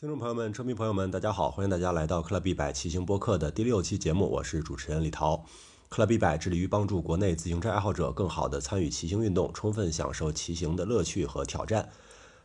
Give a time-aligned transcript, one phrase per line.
[0.00, 1.50] 听众朋友们、车迷朋友们，大家好！
[1.50, 5.44] 欢迎大家来到克乐 B 百骑行播客的第六期节目，我是主持人李涛。
[5.90, 11.90] 克乐 B 百致力于帮助国内自行车爱好者更好地参与骑行运动，充分享受骑行的乐趣和挑战。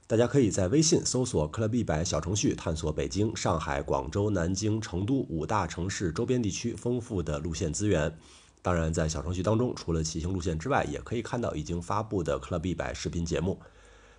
[0.06, 8.14] 大家可以在微信搜索“克乐 B 百”小程序，探索北京、上海、广州、南京、成都五大城市周边地区丰富的路线资源。
[8.62, 13.62] 当然，在小程序当中，除了骑行路线之外，也可以看到已经发布的克乐 B 百视频节目。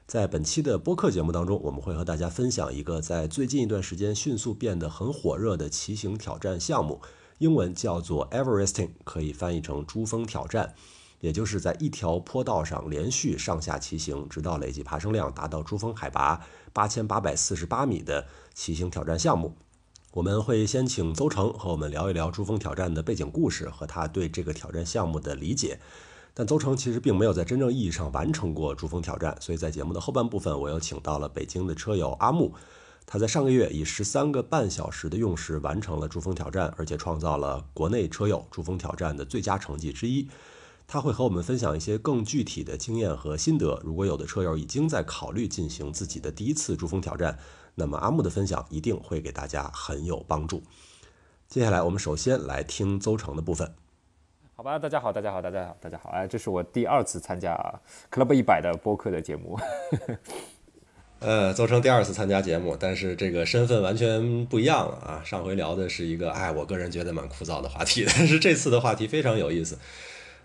[0.06, 7.02] 在本期的播客节目当中，我们会和大家分享一个在最近一段时间迅速变得很火热的骑行挑战项目，
[7.38, 10.76] 英文叫做 Everesting，可以翻译成珠峰挑战，
[11.18, 16.40] 也就是在一条坡道上连续上下骑行，直到累计爬升量达到珠峰海拔
[16.72, 19.56] 八千八百四十八米的骑行挑战项目。
[20.12, 25.80] 我们会先请邹成和我们聊一聊珠峰挑战的背景故事和他对这个挑战项目的理解。
[26.38, 32.52] 但邹成其实并没有在真正意义上完成过珠峰挑战，所以在节目的后半部分，我又请到了北京的车友阿木，
[33.06, 40.28] 他在上个月以十三个半小时的用时完成了珠峰挑战，而且创造了国内车友珠峰挑战的最佳成绩之一。
[40.86, 43.80] 他会和我们分享一些更具体的经验和心得。
[43.82, 47.38] 如果有的车友已经在考虑进行自己的第一次珠峰挑战，
[47.76, 50.62] 那么阿木的分享一定会给大家很有帮助。
[51.48, 53.85] 接下来，我们首先来听邹成的部分。
[54.58, 57.54] 好吧，大家好，大家好，大家好，大家好，哎，这是我第二次参加
[58.10, 59.60] Club 一百的播客的节目。
[61.20, 65.22] 呃，邹成第二次参加节目，但是这个身份完全不一样了啊！
[65.22, 69.78] 上回聊的是一个，哎，我个人觉得蛮枯燥的话题， 但是这次的话题非常有意思。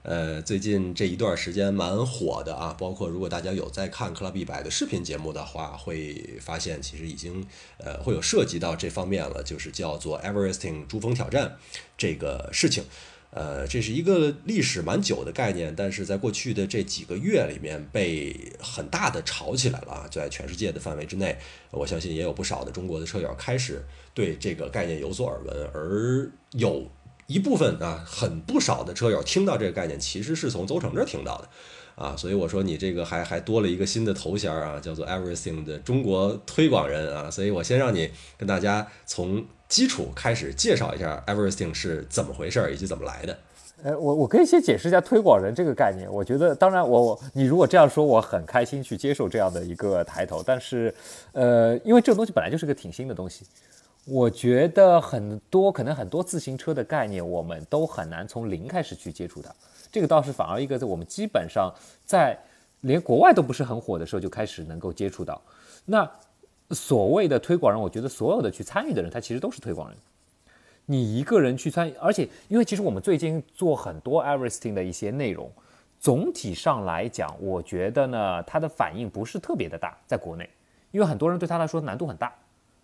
[0.03, 11.55] 呃，最近这一段时间蛮火的啊，包括如果大家有在看 Club 一百的视频节目的话，会发现其实已经呃会有涉及到这方面了，就是叫做 Everesting 珠峰挑战
[11.97, 12.83] 这个事情。
[13.31, 21.37] 呃，这是一个历史蛮久的概念，但是在过去的这几个月里面被很大的炒起来了啊，在全世界的范围之内，
[21.71, 23.81] 我相信也有不少的中国的车友开始
[24.13, 26.91] 对这个概念有所耳闻，而有
[27.27, 31.49] 一部分啊，很不少的车友听到这个概念，其实是从邹成这儿听到的。
[31.95, 43.37] 啊，所以我说你这个还还多了一个新的头衔啊，叫做 Everything 的中国推广人啊，所以我先让你跟大家从基础开始介绍一下 Everything 是怎么回事以及怎么来的。
[43.83, 46.11] 呃，我我可以先解释一下推广人这个概念。
[46.11, 50.43] 我觉得，当然我我你如果这样说，我很开心去接受这样的一个抬头。
[50.45, 50.93] 但是，
[51.31, 53.45] 呃，因为这个东西本来就是个挺新的东西，
[54.05, 59.49] 我觉得很多可能很多自行车的概念，我们都很难从零开始去接触它。
[59.89, 61.73] 这个倒是反而一个在我们基本上
[62.05, 62.37] 在
[62.81, 65.41] 连国外都不是很火的时候就开始能够接触到。
[65.85, 66.07] 那
[66.71, 69.97] 所谓的推广人，我觉得所有的去参与的人，他其实都是推广人。
[70.85, 75.49] 你一个人去参与，而且因为其实我们最近做很多 Everesting 的一些内容，
[75.99, 80.49] 总体上来讲，我觉得呢，它的反应不是特别的大，在国内，
[80.91, 82.33] 因为很多人对他来说难度很大，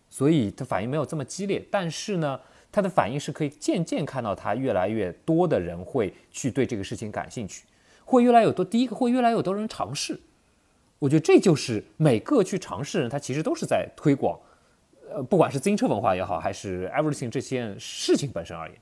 [0.09, 1.61] 所以它反应没有这么激烈。
[1.71, 2.39] 但是呢，
[2.71, 7.65] 他的反应是可以渐渐看到，他越来越多的人会去对这个事情感兴趣，
[8.05, 8.63] 会越来越多。
[8.63, 10.17] 第一个会越来越多人尝试，
[10.99, 14.39] 我觉得这就是每个去尝试人，他其实都是在推广，
[15.11, 18.77] 呃，不管是自行车文化也好，还是 everything 这件事情本身而言，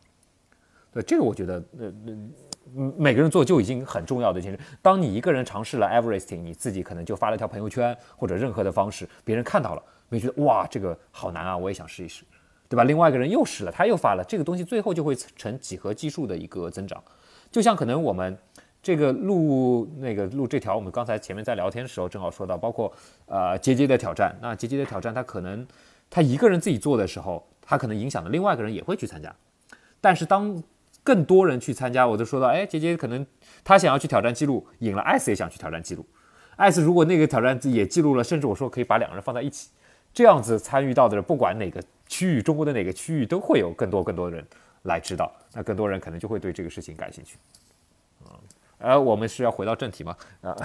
[0.93, 4.59] 对这个我觉得，呃，呃，每个人做就已经很重要的一件事。
[4.81, 12.23] 当你一个人尝试了 everything，你自己可能就发了一条朋友圈或者任何的方式，别人看到了，没觉得哇，这个好难啊，我也想试一试。
[12.67, 12.83] 对吧？
[12.83, 17.01] 另外一个人又试了，他又发了，这个东西最后就会成几何基数的一个增长。
[17.51, 18.35] 就像可能我们
[18.85, 22.93] 这个录那个录这条，我们刚才前面在聊天的时候正好说到，包括
[23.25, 24.35] 呃杰杰的挑战。
[24.43, 25.65] 那杰杰的挑战，他可能
[26.07, 29.35] 他一个人自己做的时候，他可能影响的另外一个人也会去参加。
[29.99, 30.61] 但是当
[31.03, 33.25] 更多人去参加，我就说到，哎，杰杰可能
[33.63, 36.05] 他想要去挑战记录，赢了，艾斯也想去挑战记录。
[36.57, 39.71] 艾斯如果那个挑战也记录了，甚至我说可以把两个人放在一起，
[40.13, 41.81] 这样子参与到的人，不管哪个。
[42.07, 44.45] 区域中国的哪个区域都会有更多更多的人
[44.83, 47.35] 来知道，那更多人可能就会对这个事情感兴趣。
[48.79, 50.15] 啊，而我们是要回到正题吗？
[50.41, 50.55] 啊，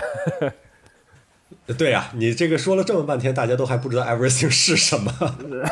[1.77, 5.13] 对呀，你这个说了这么半天，大家都还不知道 everything 是什么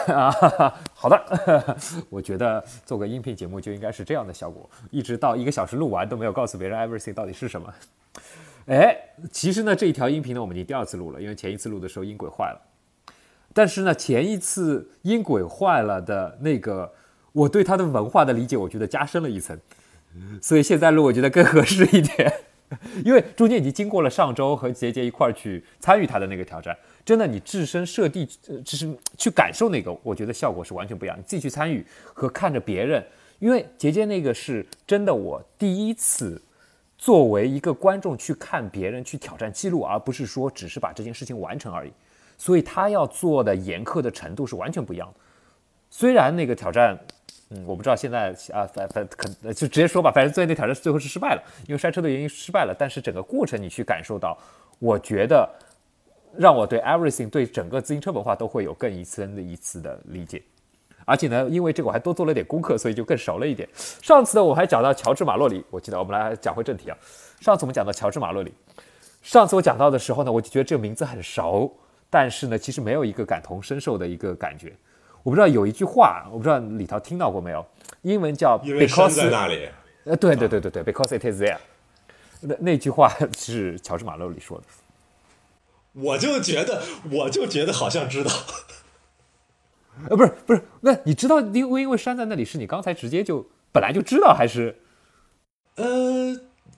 [0.14, 0.74] 啊？
[0.94, 1.76] 好的，
[2.10, 7.72] 我觉得做个音频节目就应该是这样的效果，一直到一个小时录完都没有告诉别人 everything 到底是什么。
[8.66, 8.96] 哎，
[9.32, 12.60] 其实呢，这一条音频呢，我们已经第二次录了，因为前一次录的时候音轨坏了。
[13.54, 16.92] 但是呢，前一次音轨坏了的那个，
[17.32, 19.58] 我对它的文化的理解，我觉得加深了一层，
[20.42, 22.32] 所以现在录我觉得更合适一点，
[23.04, 28.26] 因为中间已经经过了上周和杰杰一块儿去参与他的那个挑战，真的你置身设地，
[28.64, 31.16] 就是去感受那个，我觉得效果是完全不一样。
[31.18, 33.04] 你自己去参与和看着别人，
[33.38, 36.40] 因为杰杰那个是真的，我第一次
[36.96, 41.92] 作为一个观众去看别人去挑战记录，而不是说只是把这件事情完成而已。
[42.36, 45.14] 所以他要做的严苛的程度是完全不一样的。
[45.90, 46.96] 虽然那个挑战，
[47.50, 52.76] 嗯，我不知道现在啊，反反可就直接说吧，反正最后那挑战最后是失败了，因为摔车的原因失败了。
[52.78, 54.36] 但是整个过程你去感受到，
[54.78, 55.48] 我觉得
[56.36, 60.42] 让我对 everything 对整个自行车文化都会有更一层的一次的理解。
[61.06, 63.66] 而且呢，因为这个我还多做了点功课，所以就更熟了一点。
[63.74, 66.98] 上次呢，我还讲到乔治马洛里，我记得我们来讲回正题啊。
[67.40, 68.52] 上次我们讲到乔治马洛里，
[69.22, 71.74] 上次我讲到的时候呢，我就觉得这个名字很熟，
[72.10, 74.74] 但是呢，其实没有一个感同身受的一个感觉。
[75.28, 77.62] 我不知道有一句话，我不知道李涛听到过没有，
[78.00, 79.68] 英文叫 “because 在那里”。
[80.04, 81.58] 呃，对对对对对，“because it is there”。
[82.40, 84.64] 那那句话是乔治马洛里说的。
[85.92, 86.82] 我就觉得，
[87.12, 88.30] 我就觉得好像知道。
[90.08, 94.78] 呃，不是不是，那你知道因为因为山在那里是你刚才直接就本来就知道还是？
[95.74, 95.84] 呃，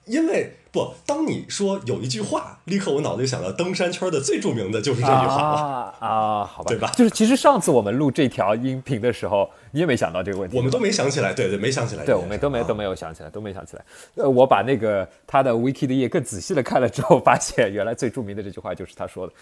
[0.03, 6.91] 因为不，当你说有一句话，立刻我脑子里想到登山圈的最著名的就是这句话啊啊，好吧，对吧？
[6.95, 13.83] 就是其实上次我们录这条音频的时候，你也没想到这个问题，我们都没想起来，对对，没想起来，对，我们都没都没有想起来，都没想起来。
[14.15, 19.33] 呃，我把那个他的 wiki 的页更仔细的看了之后，发现原来最著名的这句话就是他说的。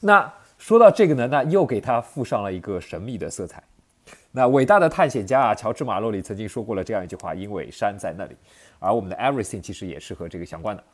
[0.00, 0.32] 那。
[0.60, 3.62] 说到这个呢，那又给他附上了一个神秘的色彩。
[4.30, 8.36] 那伟大的探险家啊，乔治马洛里曾经说过了这样一句话：“因为山在那里。”
[8.78, 10.84] 而我们的 Everything 其实也是和这个相关的。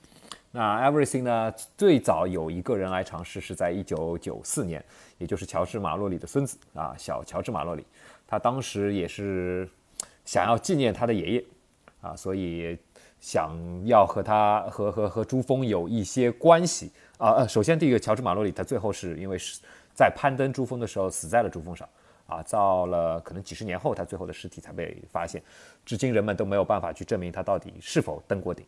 [0.52, 4.82] 那 Everything 呢，最早有一个人来尝试是在一九九四年，
[5.18, 7.84] 也就是乔治马洛里的孙子啊，小乔治马洛里。
[8.26, 9.68] 他当时也是
[10.24, 11.44] 想要纪念他的爷爷
[12.00, 12.78] 啊，所以
[13.20, 13.52] 想
[13.84, 16.92] 要和他和和和珠峰有一些关系。
[17.18, 19.60] 啊呃，首先第一个，乔治马洛里他最后是因为是
[19.92, 21.88] 在攀登珠峰的时候死在了珠峰上，
[22.26, 25.42] 啊，到了可能几十年后，他最后的尸体才被发现，
[25.84, 28.66] 至今人们都没有办法去证明他到底是否登过顶。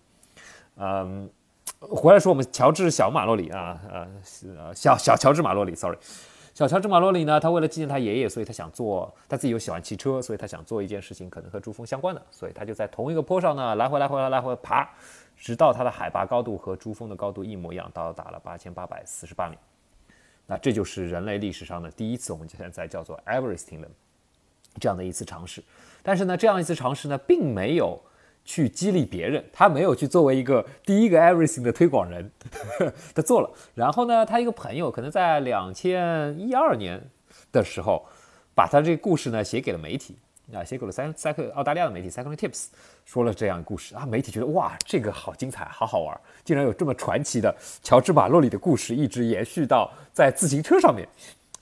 [0.76, 1.28] 嗯，
[1.80, 5.96] 回来说我们乔治小马洛里啊，呃，小小乔治马洛里，sorry，
[6.54, 14.88] 小乔治马洛里呢，他为了纪念他爷爷，所以他想做他自己又喜欢骑车，所以他想做一件事情可能和珠峰相关的，所以他就在同一个坡上呢来回来回来来回爬。
[15.38, 19.58] 直到它的海拔高度和珠峰的高度一模一样，到达了八千八百四十八米。
[20.46, 23.88] 那这就是人类历史上的第一次，我们现在叫做 Everesting 的
[24.80, 25.62] 这样的一次尝试。
[26.02, 28.00] 但是呢，这样一次尝试呢，并没有
[28.44, 32.30] 去激励别人，他没有去作为一个第一个 everything 的推广人，
[33.12, 33.50] 他做了。
[33.74, 37.02] 然后呢，他一个朋友可能在两千一二年
[37.50, 38.06] 的时候，
[38.54, 40.16] 把他这个故事呢写给了媒体。
[40.52, 42.68] 啊，写给了赛赛克澳大利亚的媒体 Cycle Tips，
[43.04, 51.08] 说了这样故事啊，媒体觉得哇，这个好精彩，好好玩，竟然有这么传奇的乔治马洛里的故事，一直延续到在自行车上面，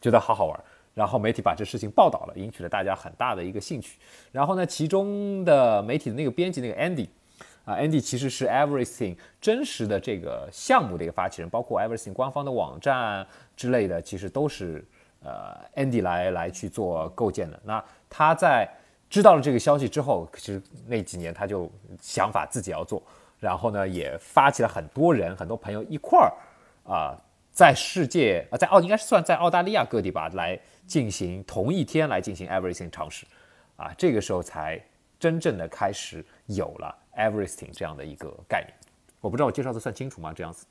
[0.00, 0.60] 觉得好好玩。
[0.92, 3.98] 然后媒体把这事情报道了，引起了大家很大的一个兴趣。
[4.30, 7.08] 然后呢，其中的媒体的那个编辑那个 Andy，
[7.64, 13.26] 啊，Andy 其实是 Everything 真实的这个项目的一个发起人，包括 Everything 官方的网站
[13.56, 14.84] 之类的，其实都是
[15.24, 17.58] 呃 Andy 来来去做构建的。
[17.64, 17.84] 那
[18.16, 18.68] 他在
[19.10, 21.68] 知道了这个消息之后，其实那几年他就
[22.00, 23.02] 想法自己要做，
[23.40, 26.32] 然后呢也发起了很多人、很多朋友一块儿
[26.84, 27.18] 啊，
[27.50, 30.56] 在世界啊，在澳应该是算在澳大利亚各地吧，来
[30.86, 33.26] 进行同一天来进行 everything 尝试，
[33.74, 34.80] 啊，这个时候才
[35.18, 38.72] 真正的开始有了 everything 这样的一个概念。
[39.20, 40.32] 我不知道我介绍的算清楚吗？
[40.32, 40.64] 这样子。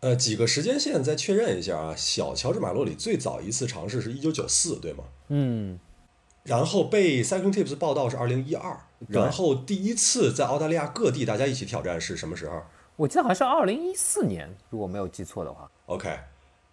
[0.00, 5.04] 呃，几个时间线再确认一下啊，小乔治马洛里最早一次尝试是一九九四，对吗？
[5.28, 5.80] 嗯。
[6.44, 12.62] 然后被 Cycling Tips 报道是二零一二，然后第一次在澳大利亚各地大家一起挑战是什么时候？
[12.96, 15.68] 我记得好像是二零一四年，如果没有记错的话。
[15.86, 16.16] OK，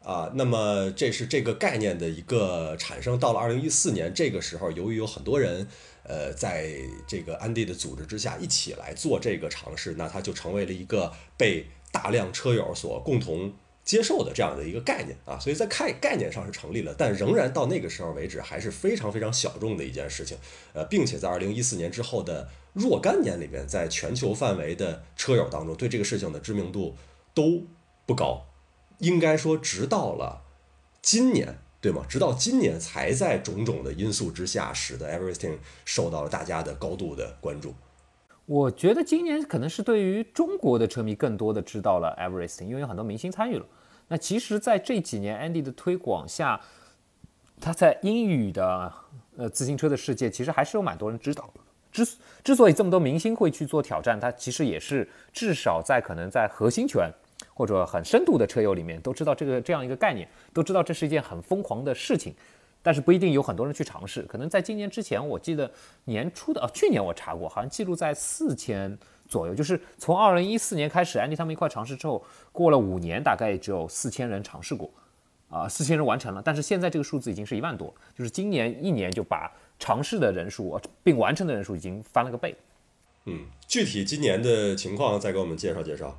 [0.03, 3.17] 啊，那么这是这个概念的一个产生。
[3.17, 5.65] 到了二零一四年这个时候，由于有很多人，
[6.03, 6.75] 呃，在
[7.07, 13.53] 这个安迪的组织之下一起来做这个尝试，那它就成为了一个被大量车友所共同。
[13.83, 20.37] 接受的这样的一个概念啊，所以在概概念上是成立了，但仍然到那个时候为止还是非常非常小众的一件事情，
[20.73, 26.95] 呃，并且在二零一四年之后的若干年里面，在全球范围的车友当中，对这个事情的知名度
[27.33, 27.63] 都
[28.05, 28.45] 不高，
[28.99, 30.43] 应该说，直到了
[31.01, 32.05] 今年，对吗？
[32.07, 37.73] 直到今年才在种种的因素之下，使得 Everything 受到了大家的高度的关注。
[38.51, 43.65] 我觉得今年可能是对于中国的车迷更多的知道了 Everything，因为有很多明星参与了。
[44.09, 46.59] 那其实，在这几年 Andy 的推广下，
[47.61, 48.91] 他在英语的
[49.37, 51.61] 呃自行车的世界，其实还是有蛮多人知道的。
[51.93, 52.05] 之
[52.43, 57.09] 之所以这么多明星会去做挑战，他其实也是至少在可能在核心圈
[57.53, 62.35] 或者很深度的车友里面都知道这个这样一个概念，都知道这是一件很疯狂的事情。
[62.83, 65.69] 但是不一定有很多人去尝试，可能在今年之前，我记得
[66.05, 68.97] 年初的啊，去年我查过，好像记录在四千
[69.27, 69.53] 左右。
[69.53, 74.89] 就是从二零一四年开始，安迪他们一块尝试之后，过了五年，大概只有四千人尝试过，
[75.49, 82.55] 啊，四千人完成了，但是现在这个数字已经是一万多，就是今年一年就把尝试的人数并完成的人数已经翻了个倍。
[83.25, 86.17] 嗯，具体今年的情况再给我们介绍介绍。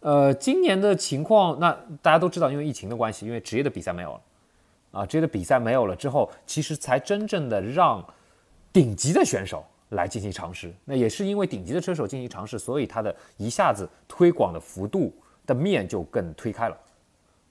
[0.00, 1.70] 呃，今年的情况，那
[2.00, 4.20] 大家都知道，因为疫情的关系，因为职业的比赛没有了，
[4.92, 8.06] 啊，这个比赛没有了之后，其实才真正的让
[8.72, 10.72] 顶级的选手来进行尝试。
[10.84, 15.12] 那也是因为顶级的车手进行尝试，所以他的一下子推广的幅度
[15.46, 16.76] 的面就更推开了。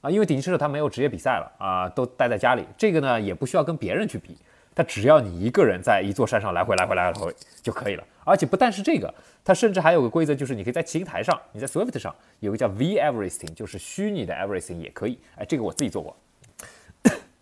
[0.02, 4.38] 啊，因为顶级车手他没有职业比赛了啊，都待在家里，这个呢也不需要跟别人去比，
[4.74, 8.04] 他只要你一个人在一座山上来回来回来回就可以了。
[8.24, 9.12] 而且不但是这个，
[9.44, 15.20] 它甚至还有个规则，就是你可以在骑行台上，你在 Swift 上有个叫 V Everything，就是虚拟的 Everything 也可以。
[15.36, 16.16] 哎，这个我自己做过。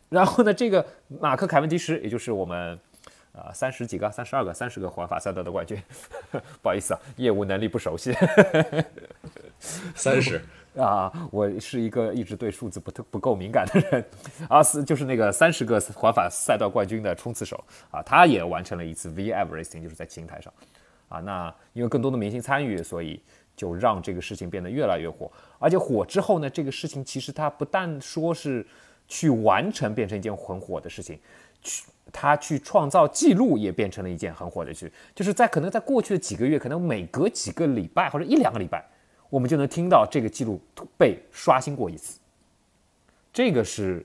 [0.11, 2.77] 然后呢，这个马克凯文迪什，也就是我们
[3.31, 5.81] 啊三十几个、三十二个、三十个环法赛道的冠军，
[6.61, 8.13] 不好意思啊，业务能力不熟悉。
[9.95, 10.41] 三十。
[10.77, 14.05] 啊，我是一个一直对数字不特不够敏感的人。
[14.47, 20.53] 阿斯就是那个三十个环法赛道冠军的冲刺手啊，他也完成了一次 V Everything，就是在琴台上。
[21.09, 23.19] 啊，那因为更多的明星参与，所以
[23.55, 25.29] 就让这个事情变得越来越火。
[25.57, 28.65] 而且火之后呢，这个事情其实它不但说是
[29.09, 31.19] 去完成变成一件很火的事情，
[31.61, 34.89] 去他去创造记录也变成了一件很火的事。
[35.13, 38.83] 就是在可能在过去的几个月，可能每隔几个礼拜或者一两个礼拜。
[39.29, 40.59] 我们就能听到这个记录
[40.97, 42.19] 被刷新过一次，
[43.31, 44.03] 这个是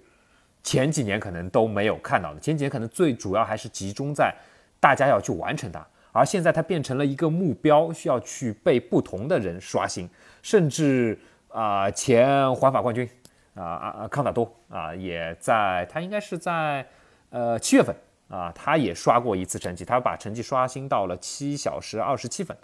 [0.62, 2.40] 前几年可能都没有看到的。
[2.40, 4.34] 前几年可能最主要还是集中在
[4.78, 5.82] 大家要去完成它，
[6.12, 10.06] 而现在它变成了一个目标，需要去被不同的人刷新。
[10.42, 11.18] 甚至
[11.48, 13.08] 啊，前环法冠军
[13.54, 16.88] 啊啊啊康塔多啊，也在他应该是在
[17.30, 17.94] 呃七月份
[18.28, 22.56] 啊，他也刷过一次成绩，他把成绩刷新到了七小时二十七分。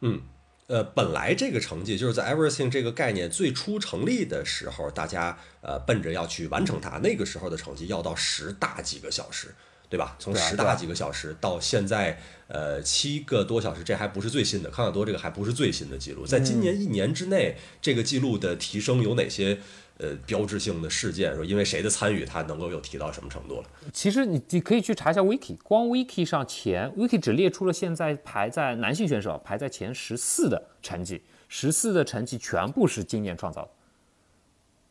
[0.00, 0.22] 嗯。
[0.66, 9.54] 呃，本来这个成绩就是在 Everything 这个概念最初成立的时候，大家呃奔着要去完成它，那个时候的成绩要到十大几个小时，
[9.90, 10.16] 对吧？
[10.18, 19.58] 从十大几个小时到现在呃七个多小时，这还不是最新的，康纳多这个还不是最新的记录，在今年一年之内，这个记录的提升有哪些？
[19.98, 23.68] 呃，标志性的事件说，因为谁的参与，它能够有提到什么程度了？
[23.92, 33.68] 其实你你可以去查一下 Wiki，光 Wiki 上前 Wiki 只列出了现在排在男性选手排在前十四的成绩，十四的成绩全部是今年创造的。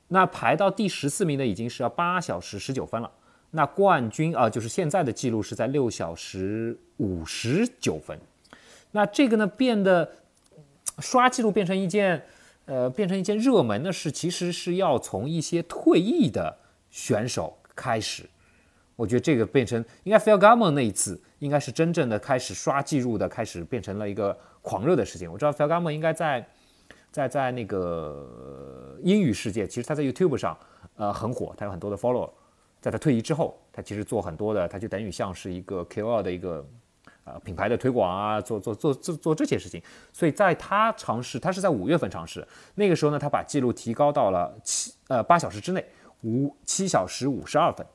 [0.08, 3.12] 那排到第十四名的已经是要八小时十九分了。
[3.52, 8.18] 那冠军啊，就是现在的记录是在六小时五十九分。
[8.92, 10.10] 那这个呢，变得
[11.00, 12.24] 刷记录变成一件。
[12.66, 16.58] 呃，变成一件热门的事，其实是要从一些退役的
[16.90, 18.24] 选手开始。
[18.96, 25.30] 我觉得这个变成应该 Phil Garman 那一次，应该是真正的开始刷记录的，开始变成了一个狂热的事情。
[25.32, 26.48] 我知道 Phil Garman 应该在
[27.12, 30.58] 在在那个英语世界，其实他在 YouTube 上
[30.96, 32.30] 呃很火，他有很多的 follower。
[32.80, 36.66] 在他退役之后，他其实做很多的，他就等于像是一个 KOL 的一个。
[37.24, 45.86] 啊，品牌的推广啊，做做做做做这些事情，所以在他尝试，他是在五月份尝试，那个时候呢，他把记录提高到了七呃八小时之内，
[46.24, 47.86] 五七小时五十二分，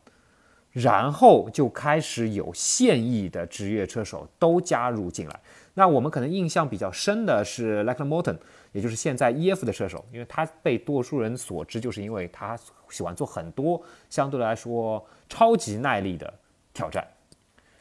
[0.73, 5.41] 然后就开始有现役的职业车手都加入进来。
[5.75, 8.37] 那我们可能印象比较深的是 l e c k l Morton，
[8.73, 12.59] 也就是现在 EF 的车手，因为他被多数人所知，就是因为他
[12.89, 13.81] 喜欢做很多
[14.11, 16.33] 相对来说超级耐力的
[16.73, 17.07] 挑战。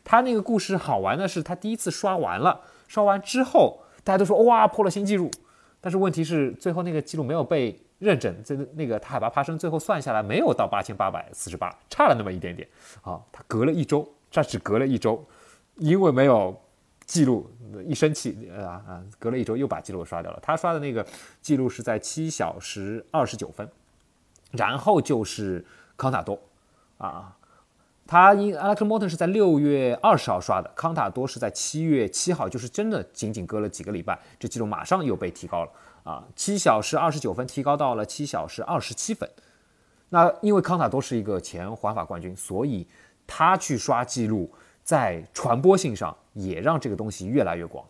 [0.10, 5.30] 他那个故事好玩的是，他第一次刷完了，刷完之后，大家都说哇破了新纪录，
[5.82, 12.66] 但是问题是最后那个记录没有被认证，这那个他海拔爬升最后算下来没有到八千八百四十八，差了那么一点点。
[13.02, 15.22] 啊，他隔了一周，这只隔了一周，
[15.76, 16.58] 因为没有
[17.06, 17.46] 记录，
[17.86, 20.40] 一生气啊啊，隔了一周又把记录刷掉了。
[20.42, 21.06] 他刷的那个
[21.42, 23.70] 记录是在七小时二十九分，
[24.52, 25.66] 然后就是
[25.98, 26.40] 康塔多，
[26.98, 27.34] 啊。
[28.08, 35.72] 他因 Alex Morton 是在六月二十号刷的，康塔多是在七月七号，就是真的仅仅隔了几个礼拜，这记录马上又被提高了
[36.04, 39.30] 啊，七小时二十九分提高到了七小时二十七分。
[40.10, 42.88] 那因为康塔多是一个前环法冠军，所以
[43.28, 44.50] 他去刷记录，
[44.82, 47.86] 在传播性上也让这个东西越来越广。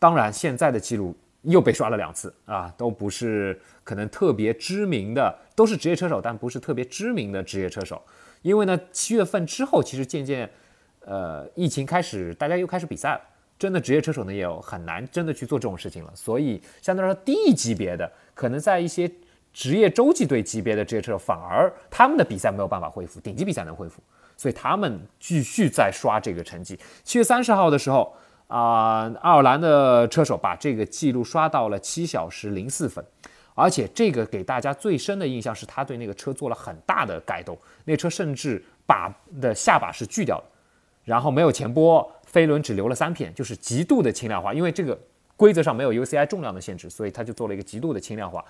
[0.00, 8.02] 当然，现在的记录又被刷了两次啊，都不是可能特别知名的，都是职业车手，但不是特别知名的职业车手。
[8.42, 10.50] 因为呢，七月份之后，其实渐渐，
[11.00, 13.20] 呃，疫情开始，大家又开始比赛了。
[13.58, 16.12] 真的职业车手呢，也很难真的去做这种事情了。
[16.16, 19.08] 所以，相对来说，低级别的，可能在一些
[19.52, 24.02] 职业洲际队级别的职业车手，反而他们的比赛没有办法恢复，顶级比赛能恢复，
[24.36, 26.76] 所以他们继续在刷这个成绩。
[27.04, 28.12] 七月三十号的时候，
[28.48, 33.04] 啊，爱尔兰的车手把这个记录刷到了七小时零四分。
[33.54, 40.44] 而且这个给大家最深的印象是他对那个车做了很大的改动，那车甚至把的下巴是锯掉的，
[41.04, 44.54] 然后没有前拨，飞轮只留了三片，就是极度的轻量化。
[44.54, 44.98] 因为这个
[45.36, 48.44] 规则上没有 UCI 重量的限制，所以他就做了一个极度的轻量化。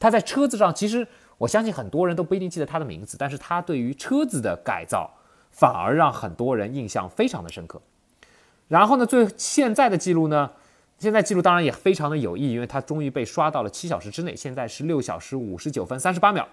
[0.00, 5.08] 他在车子上，其实我相信很多人都不一定记得他的名字，但是他对于车子的改造
[5.52, 7.80] 反而让很多人印象非常的深刻。
[8.66, 10.50] 然后呢，最现在的记录呢？
[10.98, 16.46] 现在记录当然也非常的有意义，因为它终于被刷到了七小时之内，现在是六小时五十九分三十八秒，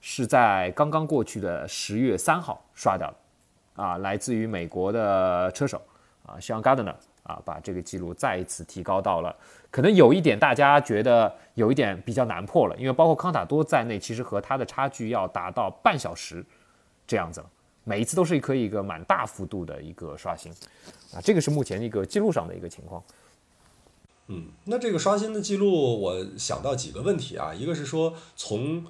[0.00, 5.80] 是在刚刚过去的十月三号刷掉的，啊，来自于美国的车手
[6.24, 9.34] 啊，Sean Gardner 啊，把这个记录再一次提高到了，
[9.70, 16.44] 可能有一点大家觉得有一点比较难破了，因为包括康塔多在内，其实和他的差距要达到半小时
[17.06, 17.46] 这样子了，
[17.84, 20.50] 每一次都是可以一个蛮大幅度的一个刷新，
[21.14, 23.00] 啊，这个是目前一个记录上的一个情况。
[24.28, 28.84] 嗯，那这个刷新的记录，我想到几个问题啊，一个是说从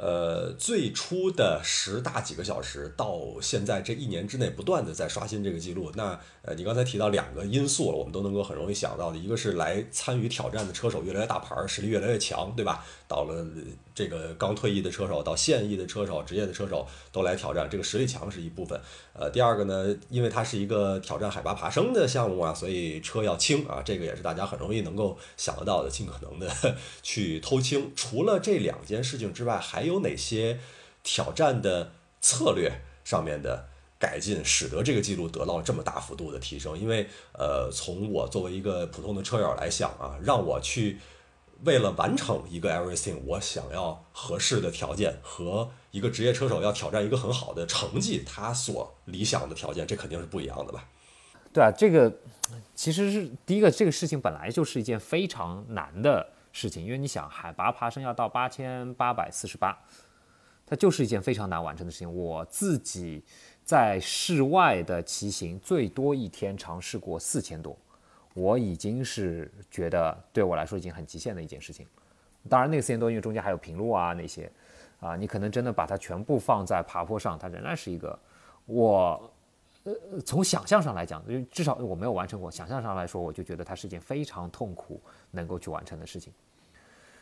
[0.00, 12.82] 呃最初的十大几个小时到现在这一年之内不断的在刷新这个记录，那呃你刚才提到两个因素了，我们都能够很容易想到的，一个是来参与挑战的车手越来越大牌，实力越来越强，对吧？
[13.06, 13.46] 到了。
[13.92, 18.80] 这个刚退役的车手到现役的车手、职业的车手都来挑战，这个实力强是一部分。
[19.12, 26.48] 呃，第二个呢，因为它是一个挑战海拔爬升的项目啊，所以车要轻啊，这个也是大家很容易能够想得到的，尽可能的
[27.02, 27.92] 去偷轻。
[27.94, 30.58] 除了这两件事情之外，还有有哪些
[31.02, 33.68] 挑战的策略上面的
[33.98, 36.78] 改进，使得这个记录得到这么大幅度的提升？
[36.78, 40.98] 因为呃，从我作为一个普通的车友来想啊，让我去。
[41.62, 50.88] 为了完成一个 everything，我想要合适的条件和一个职业车手要挑战一个很好的成绩，他所理想的条件，这肯定是不一样的吧？
[51.52, 52.10] 对啊，这个
[52.74, 59.78] 其实是第一个，这个事情本来就是一件非常难的事情，因为你想海拔爬升要到八千八百四十八，
[60.66, 62.14] 它就是一件非常难完成的事情。
[62.14, 63.22] 我自己
[63.62, 67.76] 在室外的骑行，最多一天尝试过四千多。
[68.34, 71.86] 我已经是觉得对我来说已经很极限的一件事情。
[72.48, 74.50] 当然，那个四千多，因为中间还有平路啊那些，
[75.00, 78.18] 啊，你可能真的把它全部放在爬坡上，它仍然是一个
[78.66, 79.29] 我
[79.84, 86.32] 呃从想象上来讲，因为至少我没有完成过，想象上来说，我就觉得它是一件非常痛苦能够去完成的事情。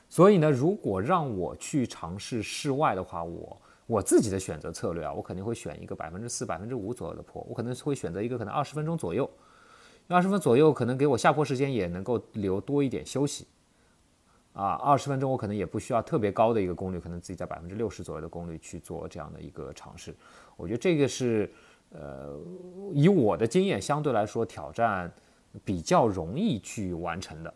[0.08, 9.28] 所以呢，如果让我去尝试室外的话，我我自己的选择策略啊，我肯定会选一个百分之四、百分之五左右的坡，我可能会选择一个可能二十分钟左右。
[10.10, 13.46] 二十分左右，可能给我下坡时间也能够留多一点休息，
[14.54, 20.16] 啊，二十分钟我可能也不需要特别高的一个功率，可能自己在百分之六十左右的功率去做这样的一个尝试。
[20.56, 21.52] 我觉得这个是，
[21.90, 22.38] 呃，
[22.92, 25.11] 以我的经验相对来说挑战
[25.64, 27.53] 比较容易去完成的，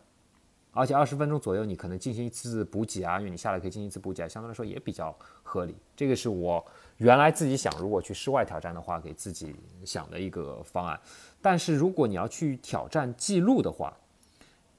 [0.71, 5.75] 而且二十分钟左右你可能进行一次补给啊，因为你下来可以进行一次补给，相对来说也比较合理。
[5.95, 6.65] 这个是我
[6.97, 10.99] 原来自己想，如果去室外挑战的话，给自己想的一个方案。
[11.41, 13.95] 但是如果你要去挑战记录的话，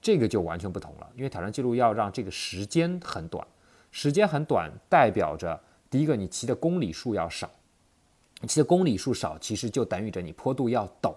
[0.00, 1.08] 这个就完全不同了。
[1.14, 3.46] 因为挑战记录要让这个时间很短，
[3.92, 7.48] 时间很短代表着第一个你骑的公里数要少，
[8.46, 11.14] 骑的公里数少，其实就等于着你坡度要陡，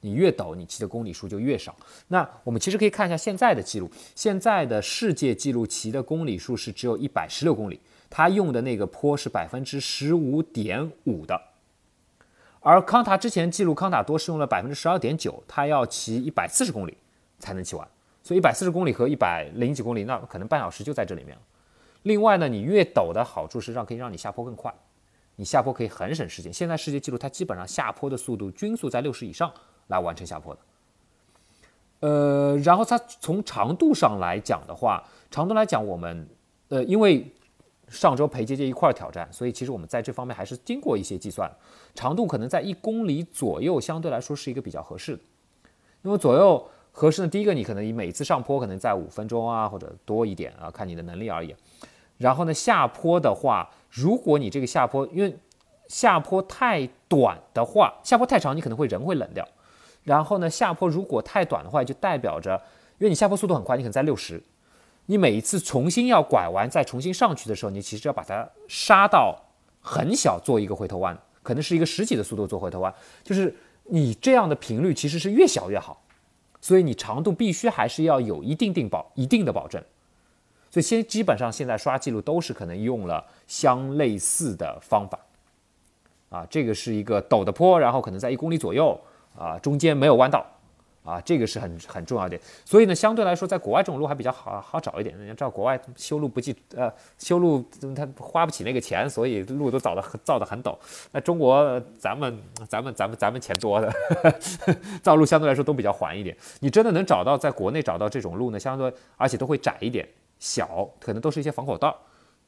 [0.00, 1.76] 你越陡，你骑的公里数就越少。
[2.08, 7.78] 那我们其实可以看一下现在的记录，现在的世界纪录骑的公里数是只有一百十六公里，
[8.08, 11.38] 他用的那个坡是百分之十五点五的。
[12.60, 16.96] 而康塔之前记录，康塔多是用了百分之十二点九，他要骑一百四十公里
[17.38, 17.88] 才能骑完，
[18.22, 21.42] 所以一百四十公里和一百零几公里，那可能半小时就在这里面了。
[22.02, 24.72] 另外呢，你越陡的好处是让可以让你下坡更快，
[25.36, 26.52] 你下坡可以很省时间。
[26.52, 29.52] 现在世界纪录它基本上下坡的速度均速在六十以上
[29.88, 30.60] 来完成下坡的。
[32.00, 36.28] 呃，然后它从长度上来讲的话，长度来讲我们
[36.68, 37.32] 呃因为。
[37.92, 41.50] 上周陪姐姐一块儿挑战，所以其实我们在这方面还是经过一些计算，
[41.92, 45.22] 长度可能在一公里左右，相对来说是一个比较合适的。
[46.02, 51.52] 因为左右合适呢，第一个你可能你每次上坡可能在五分钟啊或者多一点啊，看你的能力而已。
[52.16, 55.36] 然后呢，下坡的话，如果你这个下坡，因为
[55.88, 59.46] 下坡太短的话，下坡太长你可能会人会冷掉。
[60.04, 62.54] 然后呢，下坡如果太短的话，就代表着，
[62.98, 64.42] 因为你下坡速度很快，你可能在六十。
[65.06, 69.36] 你每一次重新要拐弯再重新上去的时候，你其实要把它刹到
[69.80, 72.94] 很小，做一个回头弯，可能是一个十几的速度做回头弯。
[73.24, 76.00] 就是你这样的频率其实是越小越好，
[76.60, 79.82] 所以你长度必须还是要有一定定保一定的保证。
[80.70, 85.18] 所以先基本上现在刷记录都是可能用了相类似的方法。
[86.30, 88.96] 啊，这个是一个陡的坡，然后可能在一公里左右
[89.36, 90.46] 啊，中间没有弯道
[91.04, 92.38] 啊，这个是很很重要的。
[92.64, 95.12] 所以呢，相对来说，在国外这种路还比较好好找一点。
[95.20, 97.64] 你要知道国外修路不计呃修路
[97.96, 100.72] 他花不起那个钱，所以路都造的造的很陡。
[101.10, 103.92] 那中国咱们咱们咱们咱们钱多的，
[105.02, 106.36] 造路相对来说都比较缓一点。
[106.60, 110.06] 你真的能找到在国内找到这种路呢，相对而且都会窄一点，
[110.40, 111.96] 小可能都是一些防火道。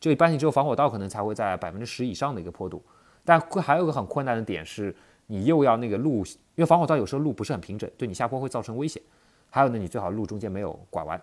[0.01, 2.83] 就一般性只有防火道可能才会在百分之十以上的一个坡度。
[3.25, 4.93] 但还有个很困难的点是，
[5.29, 6.25] 你又要那个路。
[6.57, 9.01] 因为防火道有时候路不是很平整，对你下坡会造成危险。
[9.49, 11.21] 还有呢，你最好路中间没有拐弯。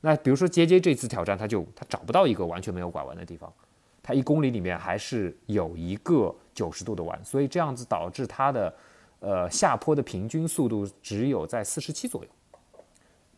[0.00, 3.52] 那比如说杰杰这次挑战，他就他找不到一个完全没有拐弯的地方，
[4.02, 8.74] 他一公里里面还是有一个九十度的弯，所以这样子导致他的
[9.20, 12.30] 呃下坡的平均速度只有在四十七左右。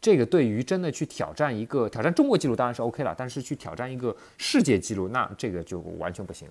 [0.07, 6.47] 这个对于真的去挑战一个挑战中国纪录当然是 OK 了，但是去挑战一个世界纪录，那这个就完全不行。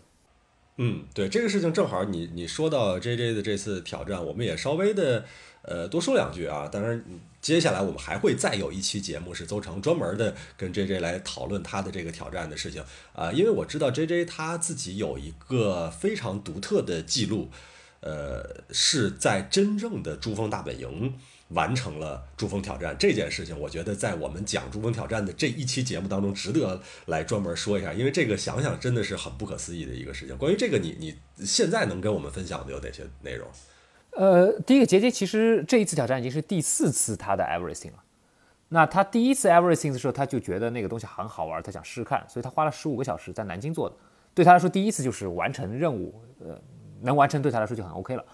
[0.75, 5.23] 嗯，对这个事情正好你你说到 J J 的这次挑战，我们也稍微的
[5.61, 6.67] 呃多说两句啊。
[6.69, 7.01] 当然，
[7.39, 13.31] 接下来我们还会再有一期节目是邹成专门的跟 J J 来讨论他的这个挑战的事情啊。
[13.31, 17.49] 因为我知道 J J 他自己有一个非常独特的记录，
[18.01, 21.13] 呃，是在真正的珠峰大本营。
[21.49, 30.35] 完成了珠峰挑战这件事情，我觉得在我们讲珠峰挑战的这一期节目当中，值得来专门说一下，因为这个想想真的是很不可思议的一个事情。
[30.37, 33.47] 关于这个，你你现在能跟我们分享的有哪些内容？
[34.11, 38.03] 呃，第一个杰杰其实这一次挑战已经是第四次他的 everything 了。
[38.69, 43.95] 那他第一次 everything 的时候，他就觉得那个东西很好玩，他想试试看，所以他花了十五个小时在南京做的。
[44.33, 46.59] 对他来说，第一次就是完成任务，呃，
[47.01, 48.25] 能完成对他来说就很 OK 了。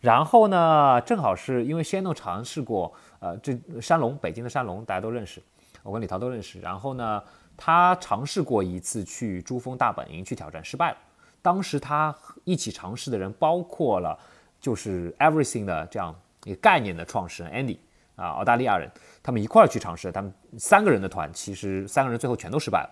[0.00, 5.42] 然后呢，正好是因为 Shano 尝试过，呃，这山龙，北京的山龙大家都认识，
[5.82, 6.58] 我跟李涛都认识。
[6.58, 7.22] 然后呢，
[7.54, 10.96] 他尝试过一次去珠峰大本营去挑战，失败了。
[11.42, 14.18] 当时他一起尝试的人包括了
[14.58, 17.76] 就是 Everything 的这样一个概念的创始人 Andy
[18.16, 18.90] 啊，澳大利亚人，
[19.22, 22.90] 他们一块儿去尝试，他们三个人的团，其实三个人最后全都失败了。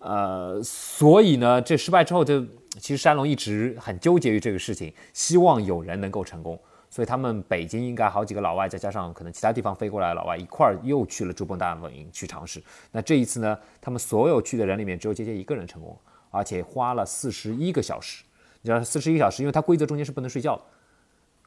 [0.00, 2.44] 呃，所以呢，这失败之后就。
[2.80, 6.58] 其实山龙一直很纠结于这个事情，希望有人能够成功，
[6.90, 12.62] 所以他们北京应该好几个老外，再加上可能其他地方飞过来的老外一块儿又去了珠峰大本营去尝试。
[12.90, 15.98] 那这一次呢，他们所有去的人里面只有杰杰一个人成功，
[16.30, 18.24] 而且花了四十一个小时。
[18.62, 20.62] 你知道四十一个小时，因为它规则中间是不能睡觉的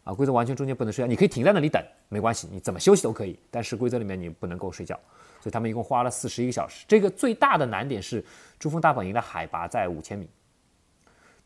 [0.03, 4.95] 啊，规则完全中间不能睡觉，你可以停在那里等，没关系，你怎么休息都可以，但是规则里面你不能够睡觉，
[5.41, 6.85] 所以他们一共花了四十一个小时。
[6.87, 8.23] 这个最大的难点是
[8.59, 10.29] 珠峰大本营的海拔在五千米。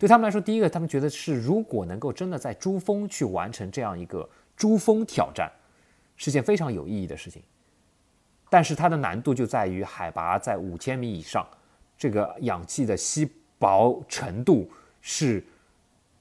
[0.02, 5.48] 对他们来说，第一个，他们觉得是如果能够真的在珠峰去完成这样一个珠峰挑战，
[6.16, 7.40] 是件非常有意义的事情。
[8.50, 11.48] 但是它的难度就在于海拔在五千米以上，
[12.00, 14.68] 这个氧气的稀薄程度
[15.02, 15.46] 是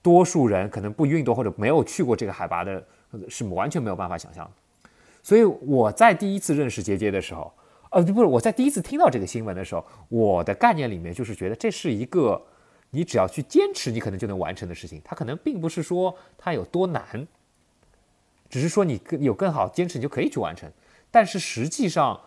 [0.02, 2.86] 多数人可能不运动或者没有去过这个海拔的，
[3.30, 4.90] 是完全没有办法想象的。
[5.22, 7.50] 所以我在第一次认识杰杰的时候，
[7.92, 12.38] 呃，不是我在第一次听到这个新闻的时候，我的概念里面就是觉得这是一个。
[12.90, 17.26] 你只要去坚持，你可能就能完成的事情，它可能并不是说它有多难，
[18.48, 20.70] 只是说你更有更好坚持，你就可以去完成。
[21.10, 22.20] 但是实际上，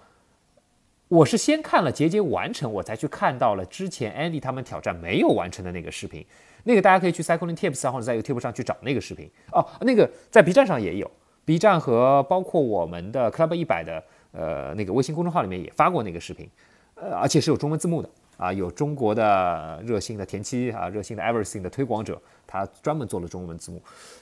[1.10, 6.26] 我是先看了杰杰完成，我才去看到了之前 Andy 他们挑战没有完成的那个视频。
[6.63, 9.67] 那个大家可以去 Cycling Tips 啊或者在 YouTube 上去找那个视频哦。
[9.82, 11.12] 那个在 B 站上也有
[11.43, 16.49] ，B 站和包括我们的 Club 一百的呃那个微信公众号里面也发过那个视频，
[16.95, 18.10] 呃，而且是有中文字幕的。
[18.38, 23.82] 啊，有中国的热心的田七啊，热心的 Everything 的推广者，他专门做了中文字幕。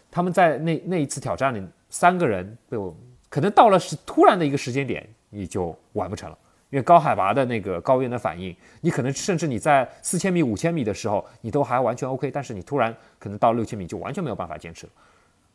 [0.09, 2.95] 他们在那那一次挑战里，三个人被我
[3.29, 6.37] 可能到了是突然的一个时间点，你就完不成了，
[6.69, 14.91] 因为高海拔的那个高原的反应，你可能甚至你在四千米、五千米的时候，你都还完全 OK，但是你突然可能到六千米就完全没有办法坚持了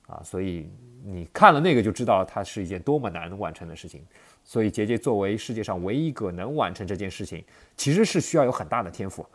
[0.07, 0.21] 啊！
[0.25, 0.69] 所以
[1.05, 4.05] 你看了那个就知道它是一件多么难完成的事情。
[4.45, 7.45] 所以杰杰作为世界上唯一一个能完成这件事情，
[7.77, 9.27] 其实是需要有很大的天赋。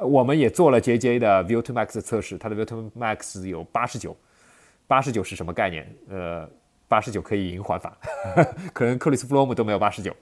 [0.00, 4.16] 我们也做了杰杰的 View to Max 测试，他的 View to Max 有八十九，
[4.86, 5.92] 八十九是什么概念？
[6.08, 6.48] 呃，
[6.86, 7.98] 八十九可以赢环法，
[8.72, 10.14] 可能克里斯弗洛姆都没有八十九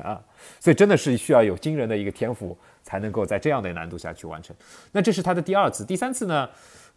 [0.00, 0.22] 啊。
[0.60, 4.54] 所以真的是需要有惊人的一个天赋，才能够在这样的难度下去完成。
[4.92, 6.48] 那这是他的第二次，第三次呢？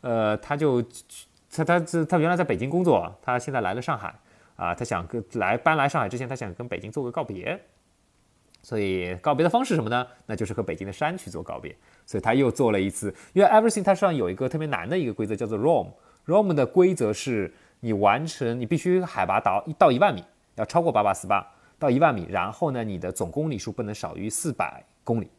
[0.02, 0.84] 呃，他就
[1.52, 4.14] 他他他原来在北京工作，他现在来了上海。
[4.58, 7.64] 啊，他想跟来搬来上海之前，他想跟北京做个告别，
[8.64, 10.08] 所以告别的方式什么呢？
[10.26, 11.76] 那就是和北京的山去做告别。
[12.08, 15.92] 所以他又做了一次，因为 Everything 它上有一个特别难的一个规则，叫做 ROM。
[16.26, 20.24] ROM 的规则是你完成，你必须海拔到一到一万米，
[20.56, 25.30] 要超过八八四八到一万米，然后呢，你的总公里数不能少于四百公里，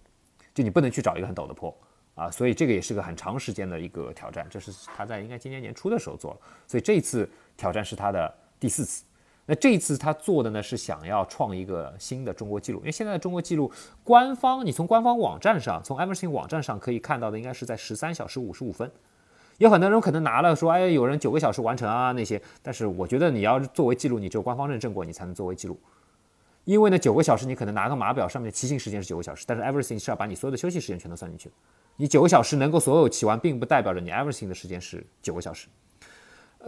[0.55, 1.77] 就你不能去找一个很陡的坡
[2.19, 2.31] 啊。
[2.31, 7.27] 所以这个也是个很长时间的一个挑战，这是他在应该今年年初的时候做了，所以这一次
[7.57, 9.05] 挑战是他的第四次。
[9.47, 13.73] 那这一次他做的呢是想要创一个新的中国纪录，因为现在的中国纪录
[14.05, 18.91] 官方，你从官方网站上，从 Everything 网站上可以看到的应该是在十三小时五十五分。
[19.57, 25.81] 有很多人可能拿了说，哎，有人九个小时完成啊那些，但是我觉得你要作为记录，你只有官方认证过，你才能作为记录。
[26.69, 31.51] 因为呢，九个小时你可能拿个码表上面的骑行时间是九个小时，但是 Everything 是要把你所有的休息时间全都算进去。
[31.97, 35.67] 你九个小时能够所有骑完，并不代表着你 Everything 的时间是九个小时。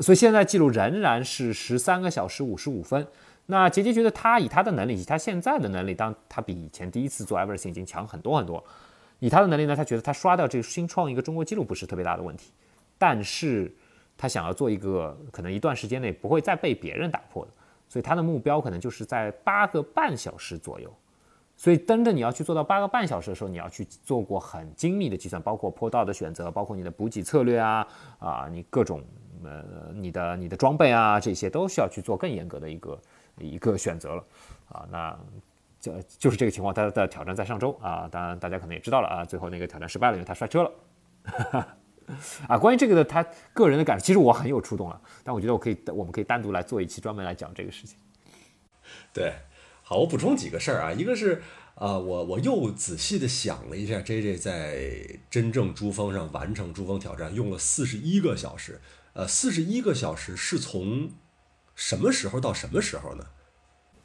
[0.01, 3.07] 所以现在记录仍然是十三个小时五十五分。
[3.45, 8.65] 那杰杰觉得他以他的能力，以他现在的能力，当他比以前第一次做 Everything 已经强很多很多。
[9.19, 12.53] 以他的能力呢，他觉得他刷掉这个新创一个中国纪录不是特别大的问题。
[12.97, 13.71] 但是
[14.17, 17.53] 他想要做一个可能一段时间内不会再被别人打破的，
[17.90, 20.90] 所以他的目标可能就是在八个半小时左右。
[21.59, 27.87] 所以，真的你要去做到八个半小时的时候，你要去做过很精密的计算，包括坡道的选择，包括你的补给策略啊
[28.18, 29.03] 啊，你各种。
[29.42, 33.00] 呃，你的你的装备啊，这些都需要去做更严格的一个
[33.38, 34.24] 一个选择了
[34.68, 34.87] 啊。
[34.90, 35.18] 那
[35.81, 40.70] 就就是这个情况，他的挑战在上周啊，当然大家可能也知道了啊，最后那个挑战失败了，因为他摔车了。
[42.49, 47.96] 啊，关于这个的他个人的感受，其实我很有触动了，但我觉得我可以，我们可以单独来做一期专门来讲这个事情。
[49.12, 49.33] 对，
[49.83, 51.42] 好，我补充几个事儿啊，一个是
[51.75, 58.81] 啊，我我又仔细的想了一下，J J 在真正珠峰上完成珠峰挑战用了四十一个小时。
[59.12, 61.11] 呃，四十一个小时是从
[61.75, 63.25] 什么时候到什么时候呢？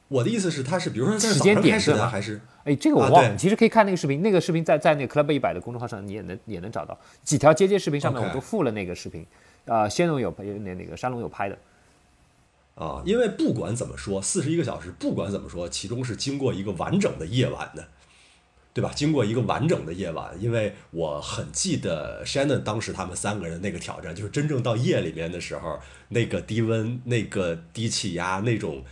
[0.07, 2.39] 我的意思是，他是比如说时间点是的还是？
[2.63, 3.35] 哎，这个我忘了。
[3.35, 9.25] 其实可以看那个视频，那个视频在在那个 Club 一百的公众号上，你也能也能找到几条接接视频上面，我都附了那个视频。
[9.65, 11.57] 啊，仙龙有拍，那那个山龙有拍的。
[12.75, 17.87] 啊，因为不管怎么说，四十一个小时，不管怎么说，其中是经过一个完整的夜晚的。
[18.75, 18.91] 对吧？
[18.93, 28.83] 经过一个完整的夜晚，因为我很记得 Shannon 当时他们三个人那个挑战，就是真正到夜里面的时候，那个低温、那个低气压、那种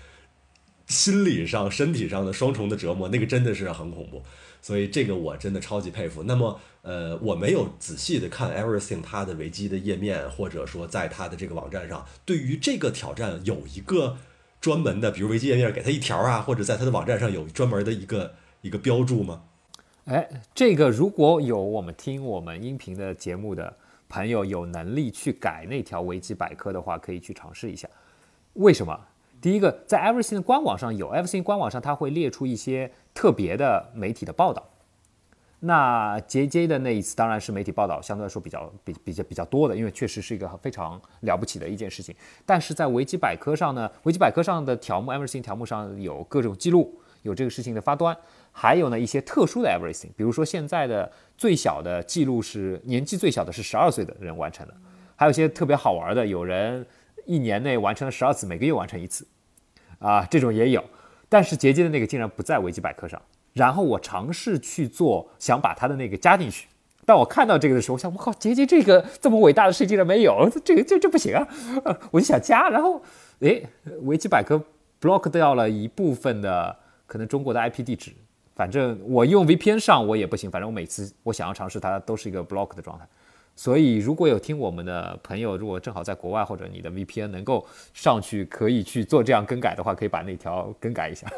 [0.88, 4.22] 心理上、身体上的双重的折磨，那个真的是很恐怖。
[4.62, 6.24] 所以这个我真的超级佩服。
[6.24, 14.16] 那么，呃，我没有仔细的看 Everything 它的维基的页面，或者说在它的这个网站上，对于这个挑战有一个
[14.62, 19.44] 专门的，比如维基页面给他一条啊，或者在他的网站上有专门的一个一个标注吗？
[20.06, 23.76] 哎，这个如果有我们听我们音频的节目的
[24.08, 27.90] 朋友有能力去改那条维基百科的话，可以去尝试一下。
[28.54, 28.98] 为什么？
[29.44, 34.70] 第一个，在 Everything 的官网上有 Everything 官网上，它会列出一些特别的媒体的报道。
[35.60, 42.16] 那 JJ 的那一次当然是媒体报道相对来说比较比比较比较多的，因为确实是一个非常了不起的一件事情。
[42.46, 48.18] 但是在维基百科上呢，维基百科上的条目 Everything 条目上有各种记录，有这个事情的发端。
[48.54, 54.74] 还有呢，一些特殊的 everything，比如说现在的最小的记录是年纪最小的是十二岁的人完成的，
[55.18, 56.86] 还有一些特别好玩的，有人
[57.26, 59.26] 一年内完成了十二次，每个月完成一次，
[60.04, 60.84] 啊，这种也有。
[61.28, 63.20] 但是杰杰的那个竟然不在维基百科上，
[63.54, 66.68] 然后我尝试去做，想把他的那个加进去。
[67.06, 71.48] 当我看到这个的时候，我想，我靠，杰杰这个这么伟大的事竟然没有，这个这这不行啊！
[72.12, 73.02] 我就想加，然后，
[73.40, 73.66] 诶，
[74.04, 74.62] 维基百科
[75.02, 76.74] block 掉了一部分的
[77.06, 78.12] 可能中国的 IP 地址。
[78.56, 83.08] 反正我用 VPN 上我也不行，反正我每次我想要尝试它都是一个 block 的状态。
[83.56, 91.32] 所以如果有听我们的朋友，如果正好在国外或者你的 VPN 能够上去可以去做这样更改的话，可以把那条更改一下。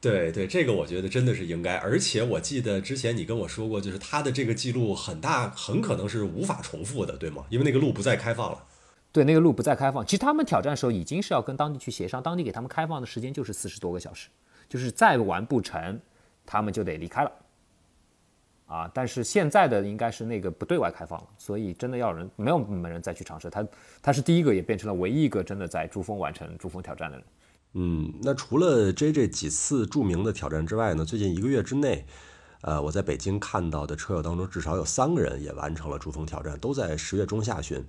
[0.00, 1.76] 对对，这个我觉得真的是应该。
[1.76, 7.44] 而且我记得之前你跟我说过，就是他的这个记录很大，很可能是无法重复的，对吗？
[7.50, 8.64] 因为那个路不再开放了。
[9.12, 10.04] 对，那个路不再开放。
[10.04, 14.28] 其实他们挑战的时候已经是要跟当地去协商，当地给他们开放的时间就是四十多个小时。
[14.68, 16.00] 就是再完不成，
[16.46, 17.30] 他们就得离开了，
[18.72, 18.90] 啊！
[18.94, 23.50] 但是现在的应该是那个不对外开放了，所以真的要人没有没人再去尝试。
[23.50, 23.66] 他
[24.00, 27.26] 他是第一个，也变成了唯一一个真的在珠峰完成珠峰挑战的人。
[27.74, 31.04] 嗯，那除了 J 这几次著名的挑战之外呢？
[31.04, 32.06] 最近一个月之内，
[32.62, 37.84] 呃，我在北京看到的车友当中，至少有三个人也完成了珠峰挑战，都在十月中下旬。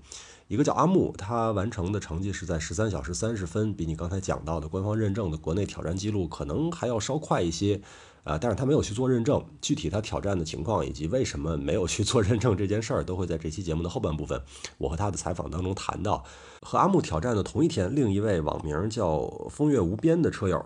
[0.48, 7.82] 一个叫阿木，他完成的成绩是在十三小时三十分，比你刚才讲到的官方认证的国内挑战记录可能还要稍快一些，
[8.24, 14.42] 啊，但是他没有去做认证，具体他挑战的情况以及为什么没有去做认证这件事儿，都会在这期节目的后半部分，
[14.78, 16.24] 我和他的采访当中谈到。
[16.62, 20.66] 和阿木挑战的同一天，另一位网名叫风月无边的车友，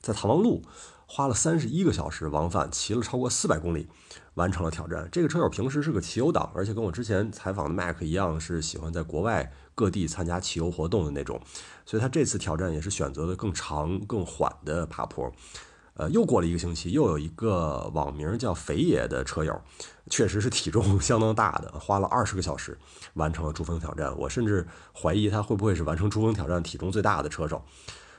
[0.00, 0.62] 在唐王路
[1.06, 3.88] 花了三十一个小时往返，骑了超过四百公里。
[4.36, 5.08] 完成了挑战。
[5.10, 11.40] 这个车友平时是个骑游党，而且跟我之前采访的 Mac 一样，是喜欢在国外各地参加骑游活动的那种。
[11.86, 15.32] 所以他这次挑战也是选择了更长、更缓的爬坡。
[15.98, 19.58] 呃，又过了一个星期，又有一个网名叫“肥野”的车友，
[20.10, 22.76] 确实是体重 相当大的，花了二十个小时
[23.14, 24.14] 完成了珠峰挑战。
[24.18, 27.64] 我甚至怀疑他会不会是完成珠峰挑战体重最大的车手。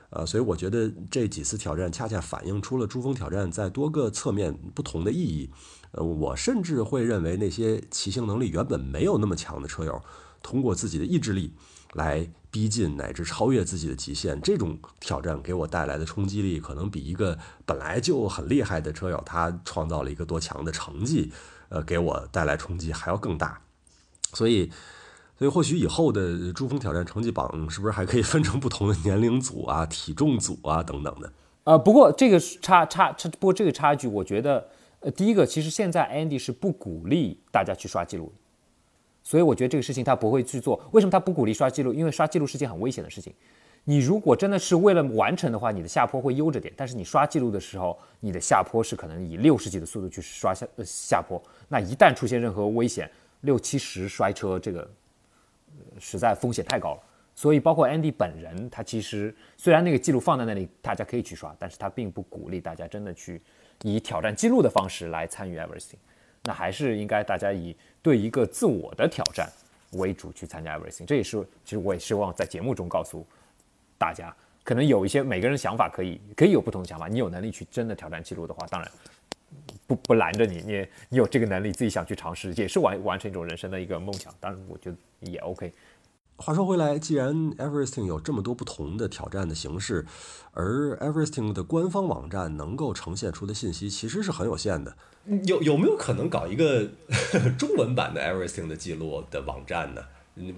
[0.10, 5.52] 呃，所以我觉得这几次挑战恰恰反映出了珠峰挑战在多个侧面不同的意义。
[5.92, 10.02] 呃，我甚至会认为那些骑行能力原本没有那么强的车友，
[10.42, 11.54] 通过自己的意志力
[11.94, 12.28] 来。
[12.50, 21.32] 逼近乃至超越自己的极限，这种挑战给我带来的冲击力，可能比一个本来就很厉害的车友他创造了一个多强的成绩，
[21.70, 23.62] 呃，给我带来冲击还要更大。
[24.34, 24.72] 所以，
[25.38, 31.32] 所以或许以后的珠峰挑战成绩榜是不是还可以分成不同的年龄组啊、体重组啊等等的？
[31.66, 34.70] 呃，不过这个差差差，不过这个差距，我觉得，
[35.02, 38.34] 呃，第一个，其实现在 Andy 是不鼓励大家去刷记录。
[39.28, 40.82] 所以我觉得这个事情他不会去做。
[40.94, 41.94] 为什么他不鼓励刷记录？
[41.94, 43.34] 因为刷记录是件很危险的事情。
[43.84, 46.74] 你如果真的是为了完成的话，你的下坡会悠着点。
[46.78, 51.44] 但是你刷记录的时候，你的下坡是可能以六十几的速度去刷下呃下坡。
[51.68, 53.12] 那一旦出现任何危险，
[53.42, 54.90] 六七十摔车，这个
[56.00, 57.04] 实在风险太高了。
[57.36, 63.42] 所以包括 Andy 本人，他其实虽然那个记录放在那里，大家可以去刷，但是他并不鼓励大家真的去
[63.84, 65.98] 以挑战记录的方式来参与 Everything。
[66.48, 69.52] 那还是应该大家以对一个自我的挑战
[69.92, 73.28] 为主去参加 everything，这也是其实我也希望在节目中告诉
[73.98, 74.34] 大家，
[74.64, 78.90] 可能有一些每个人想法可以可以有不同的想法，你有能力去真的挑战记录的话，当然
[79.86, 85.70] 不不拦着你，你你有这个能力自己想去尝试，也是完完成一种人生的一个梦想，当然我觉得也 OK。
[86.38, 90.06] 话说回来，既然 Everesting 有这么多不同的挑战的形式，
[90.54, 94.96] 而 Everesting 的官方网站能够呈现出的信息其实是很有限的。
[95.46, 96.88] 有有没有可能搞一个
[97.58, 100.02] 中文版的 Everesting 的记录的网站呢？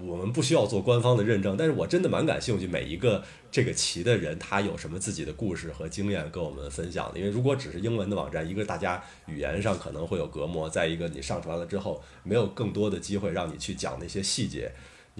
[0.06, 7.18] 我们不需要做官方的认证，但是我真的蛮感兴趣，每一个这个棋的人他有什么自己的故事和经验跟我们分享的。
[7.18, 14.70] 因为如果只是英文的网站，一个大家语言上可能会有隔膜，再一个你上传了之后，没有更多的机会让你去讲那些细节。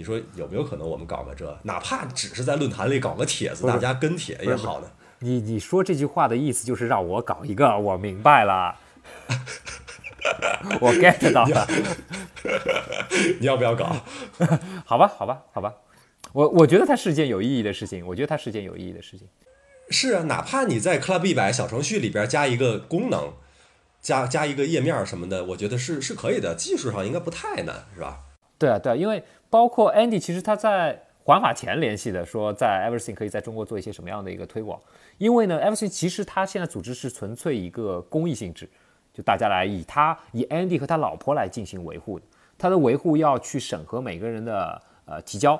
[0.00, 4.86] 你说有没有可能我们搞个这，哪怕只是在论坛里搞个帖子，大家跟帖也好呢？
[5.18, 8.74] 你你说这句话的意思就是让我搞一个，我明白了，
[10.80, 11.68] 我 get 到了。
[13.40, 13.94] 你要不要搞？
[14.86, 15.74] 好吧，好吧，好吧。
[16.32, 19.28] 我我觉得它是件有意义的事情，我觉得它是件有意义的事情。
[19.90, 23.34] 是啊，哪怕你在 Club 一百小程序里边加一个功能，
[24.00, 28.20] 加加一个页面什么的，我觉得是是可以的，技术上应该不太难，是吧？
[28.60, 34.78] 对啊，对啊，因为包括 Andy，其实他在环法前联系的，说在 Everything 可以在中国做一些什么样的一个推广。
[35.16, 38.68] 因为呢，Everything 其实他现在组织是纯粹一个公益性质，
[39.14, 42.26] 就大家来以他以 Andy 和他老婆来进行维护的。
[42.58, 45.58] 他的维护要去审核每个人的呃提交，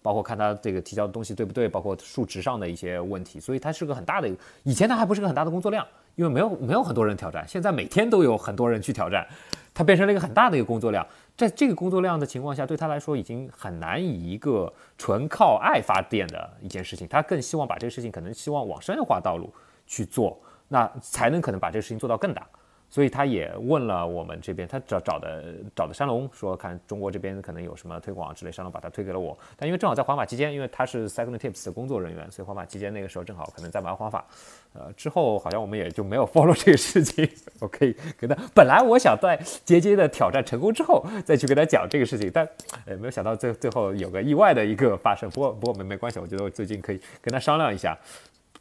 [0.00, 3.40] 包括看他这个提交的东西对不对，包括数值上的一些问题。
[3.40, 4.30] 所以它是个很大的，
[4.62, 9.26] 以前它还不是个很大的工作量，因为没有没有很多人挑战，现在每天都有很多人去挑战，
[9.74, 11.04] 它变成了一个很大的一个工作量。
[11.36, 17.06] 在这个工作量的情况下，对他来说已经很难以一个纯靠爱发电的一件事情。
[17.06, 19.52] 他更希望把这个事情可能希望往商业化道路
[19.86, 22.46] 去做，那才能可能把这个事情做到更大。
[22.88, 25.44] 所以他也问了我们这边，他找找的
[25.74, 29.36] 找的山龙说，看中国这边可能有什么推广之类，山龙把他推给了我。
[29.56, 34.24] 但因为正好在环法期间，因为他是 Cycling Tips 的工作人员，所以环法期间那个时候正好可能在玩环法。
[34.72, 37.28] 呃，之后好像我们也就没有 follow 这个事情。
[37.60, 42.48] 我可以跟他，本来我想在杰杰的挑战成功之后再去跟他讲这个事情，但
[42.86, 45.28] 呃没有想到最最后有个意外的一个发生。
[45.30, 47.98] 不过不过没没关系，我觉得我最近可以跟他商量一下，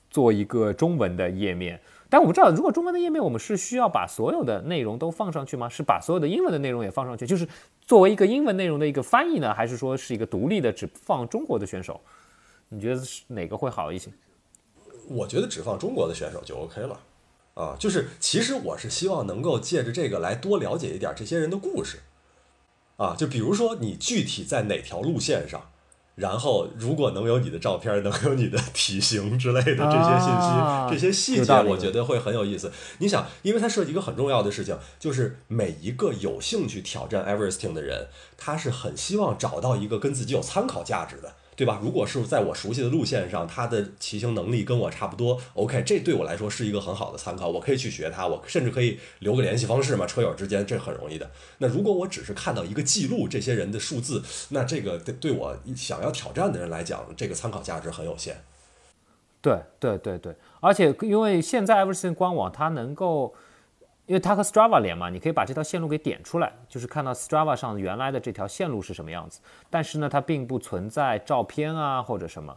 [0.10, 1.80] 做一个中文的页面。
[2.10, 5.68] 但我不知道，如果中文的页面，我们是需要把所有的内容都放上去吗？
[5.68, 7.48] 是把所有的英文的内容也放上去，就是
[7.86, 12.00] 作为一个英文内容的一个翻译呢，还是说是一个独立的只放中国的选手？
[12.70, 14.12] 你觉得是哪个会好一些？
[15.08, 17.00] 我觉得只放中国的选手就 OK 了。
[17.56, 22.00] 啊，就是其实我是希望能够借着这个来多了解一点这些人的故事。
[22.98, 25.70] 啊，就比如说你具体在哪条路线上。
[26.16, 32.72] 然后，如果能有你的照片，能有你的体型之类的这些信息、这些细节，我觉得会很有意思。
[33.00, 41.34] 你想，因为它涉及一个很重要的事情，就是每一个有兴趣挑战 Everesting 的人，他是很希望找到一个跟自己有参考价值的。
[41.56, 41.80] 对吧？
[41.82, 51.32] 如果是在我熟悉的路线上，他的骑行能力跟我差不多，OK，这对我来说是一个很好的参考，我可以去学他，我甚至可以留个联系方式嘛，车友之间这很容易的。
[51.60, 58.44] 那如果我只是看到一个记录，这些人的数字，那这个对对我想要挑战的人来讲，这个参考价值很有限。
[59.42, 63.34] 对对对对，而且因为现在 Everything 官网它能够。
[64.06, 69.40] 因为它和 Strava 连嘛，你可以把这条线路给点出来，就是看到 Strava 上原来的这条线路是什么样子。
[69.70, 72.56] 但是呢，它并不存在照片啊或者什么。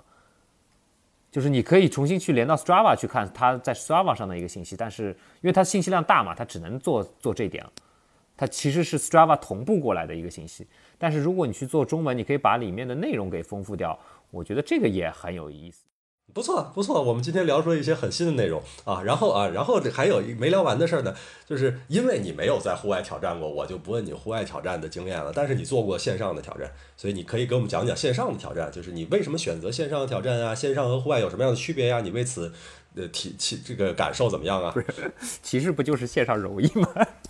[1.31, 5.09] 就是你可以重新去连到 Strava 去看它在 Strava 上的一个信息，但是
[5.41, 7.65] 因为它信息量大嘛，它只能做做这点。
[8.37, 13.99] 它其实是 Strava 同步过来的一个信息，但是如果你去做中文，你可以把里面的内容给丰富掉，
[14.31, 15.85] 我觉得这个也很有意思。
[16.35, 21.13] 不错，不错，我们今天聊出了一些很新的内容啊，然后啊，然后还有一没聊完的事儿呢，
[21.45, 25.33] 就是因为你没有在户外挑战过，我就不问你户外挑战的经验了。
[25.35, 30.55] 但是你做过线上的挑战，所以你可以给我们讲讲线上的挑战，就是你为什么选择线上的挑战啊？
[30.55, 32.01] 线上和户外有什么样的区别呀？
[32.01, 32.53] 你为此
[32.95, 34.71] 呃体体这个感受怎么样啊？
[34.71, 34.87] 不是，
[35.43, 36.89] 骑士不就是线上容易吗？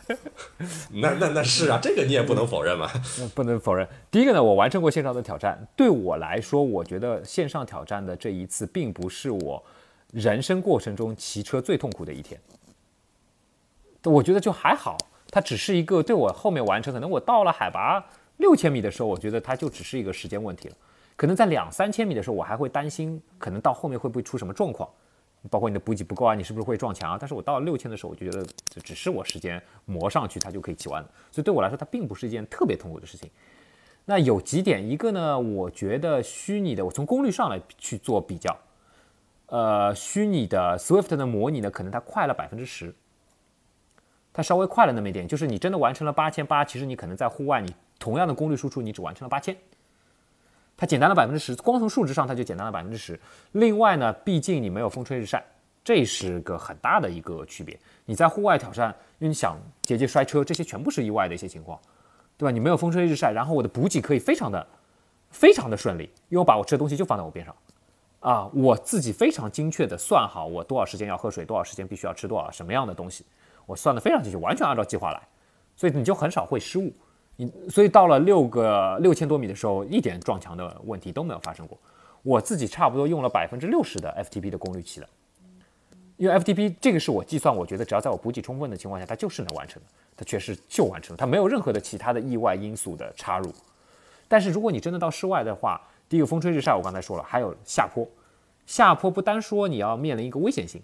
[0.94, 2.90] 那那那是啊，这个你也不能否认嘛。
[3.34, 3.86] 不能否认。
[4.11, 9.62] 第一个呢，我完成过线上的挑战，对我来说，我觉得线上挑战的这一次，并不是我
[10.12, 12.40] 人生过程中骑车最痛苦的一天。
[14.04, 14.96] 我觉得就还好，
[15.30, 18.02] 它只是一个对我后面完成，可能我到了海拔
[18.38, 20.74] 六千米的时候，我觉得它就只是一个时间问题了。
[21.16, 24.88] 可能在两三千米的时候，我还会担心，可能到后面会不会出什么状况。
[25.51, 27.18] 包括你的补给不够啊，你是不是会撞墙啊？
[27.20, 31.09] 但是我到了六千的时候，我就觉得这只是我时间磨上去，它就可以骑完了。
[31.30, 33.30] 所以对我来说，它并不是一件特别痛苦的事情。
[34.05, 38.57] 那有几点，一个呢，我觉得虚拟的，我从功率上来去做比较，
[39.47, 42.95] 呃，虚拟的 Swift 的模拟呢，可能它快了百分之十，
[44.32, 45.28] 它稍微快了那么一点。
[45.28, 49.55] 就是你真的完成了八千八，其实你可能在户外，你同样的功率输出，你只完成了八千。
[50.81, 53.18] 它简单了百分之十，光从数值上它就简单了百分之十。
[53.51, 55.45] 另外呢，毕竟你没有风吹日晒，
[55.83, 57.76] 这是个很大的一个区别。
[58.05, 61.76] 你在户外挑战，因为你想节节摔车，这些全部是意外的一些情况，
[62.37, 62.53] 对吧？
[62.53, 64.64] 你没有风吹日晒，然后我的补给可以非常的、
[65.31, 67.53] 非常的顺利，因为我把我吃的东西就放在我边上，
[68.20, 73.26] 啊，我自己非常精确的算好我多少时间要喝水，多少时间必须要吃多少什么样的东西，
[73.66, 75.20] 我算的非常精确，完全按照计划来，
[75.74, 76.93] 所以你就很少会失误。
[77.41, 81.78] 你所以到了六个六千多米的时候，一点撞墙的问题都没有发生过。
[82.24, 85.09] 我自己差不多用了百分之六十的 FTP 的功率骑的，
[86.16, 93.55] 因为 FTP 这个是我计算，我觉得只要在我补给充分的情况下，它就是能完成的，它确实就完成了，它没有任何的其他的意外因素的插入。
[94.26, 98.05] 但是如果你真的到室外的话，第一个风吹日晒，我刚才说了，还有下坡，
[98.66, 100.82] 下坡不单说你要面临一个危险性，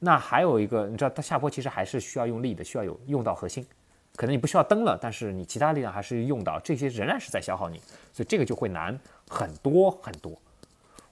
[0.00, 3.64] 那还有一个，你知道它下坡其实还是需要用力的，需要有用到核心。
[4.16, 7.78] 可能你不需要蹬了，但是你其他力量还是用到，这些仍然是在消耗你，
[8.12, 8.98] 所以这个就会难
[9.28, 10.32] 很多很多。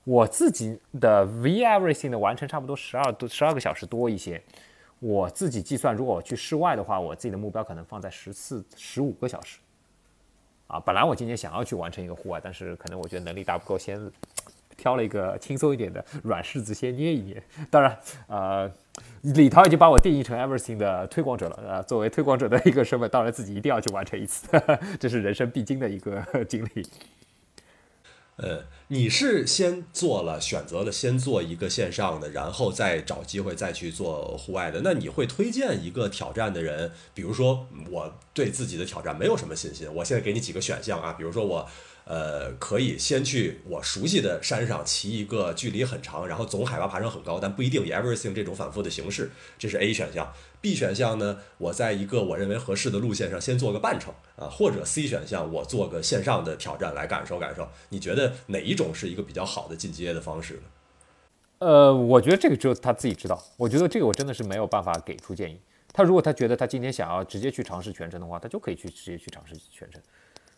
[0.05, 4.42] 我自己的 V everything 的完成差不多十二多十二个小时多一些，
[4.98, 9.59] 我自己计算，如果我去室外的话，我自己的目标可能放在十四十五个小时。
[10.68, 14.00] 啊，本来我今天想要去完成一个户外，但是可能我觉得能力大不够，先
[14.83, 17.41] 挑了一个轻松一点的软柿子先捏一捏。
[17.70, 18.70] 当然，呃。
[19.22, 24.47] 李涛已经把我定义成 everything 的推广者了，呃，作为推广者的一个身份，当然自己一定要去完成一次，
[25.01, 26.87] 这是人生必经的一个经历。
[28.37, 34.83] 呃，你是先做了选择了先做一个线上的，然后再找机会再去做户外的。
[34.85, 41.66] 那你会推荐一个挑战的人，比如说我对自己的挑战没有什么信心，我现在给你几个选项啊，比如说我。
[42.12, 50.30] 呃，可以先去我熟悉的山上骑一个距离很长，然后总海拔爬升很高，但不一定以 everything 这种反复的形式，这是 A 选项。
[50.60, 57.66] B 选项呢，我在一个我认为合适的路线上先做个半程啊，或者 C 选项我做个线上的挑战来感受感受。
[57.88, 60.62] 你觉得哪一种是一个比较好的进阶的方式呢？
[61.60, 63.42] 呃，我觉得这个只有他自己知道。
[63.56, 65.58] 我觉得这个我真的是没有办法给出建议。
[65.94, 69.98] 他如果他觉得他今天想要直接去尝试全程的话，他就可以去直接去尝试全程。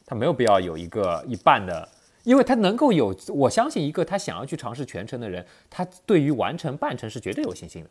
[0.07, 1.89] 他没有必要有一个一半的，
[2.25, 7.91] 因为他能够有，我相信一个他想要去尝试全程的人，他对于完成半程是绝对有信心的，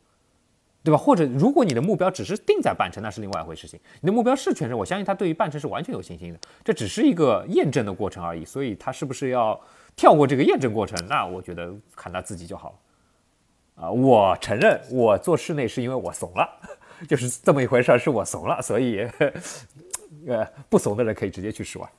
[0.83, 0.97] 对吧？
[0.97, 3.79] 或者如果你的目标只是定在半程，那是另外一回事情。
[4.01, 8.43] 你的目标是全程，我相信他对于半程是完全有信心的，这只是一个验证的过程而已。
[8.45, 9.59] 所以他是不是要
[9.95, 11.07] 跳过这个验证过程？
[11.07, 12.75] 那我觉得看他自己就好了。
[13.85, 16.47] 啊，我承认我做室内是因为我怂了，
[17.09, 19.07] 就是这么一回事儿，是我怂了，所以
[20.27, 21.89] 呃，不怂的人可以直接去室外。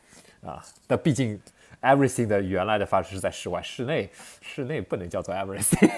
[0.44, 1.40] 啊，但毕竟
[1.80, 4.10] ，everything 的原来的发生是在室外，室内，
[4.42, 5.90] 室内不能叫做 everything。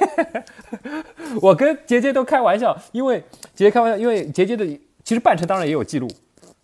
[1.43, 3.19] 我跟杰杰都开玩笑，因为
[3.55, 4.65] 杰杰开玩笑，因为杰杰的
[5.03, 6.09] 其实半程当然也有记录，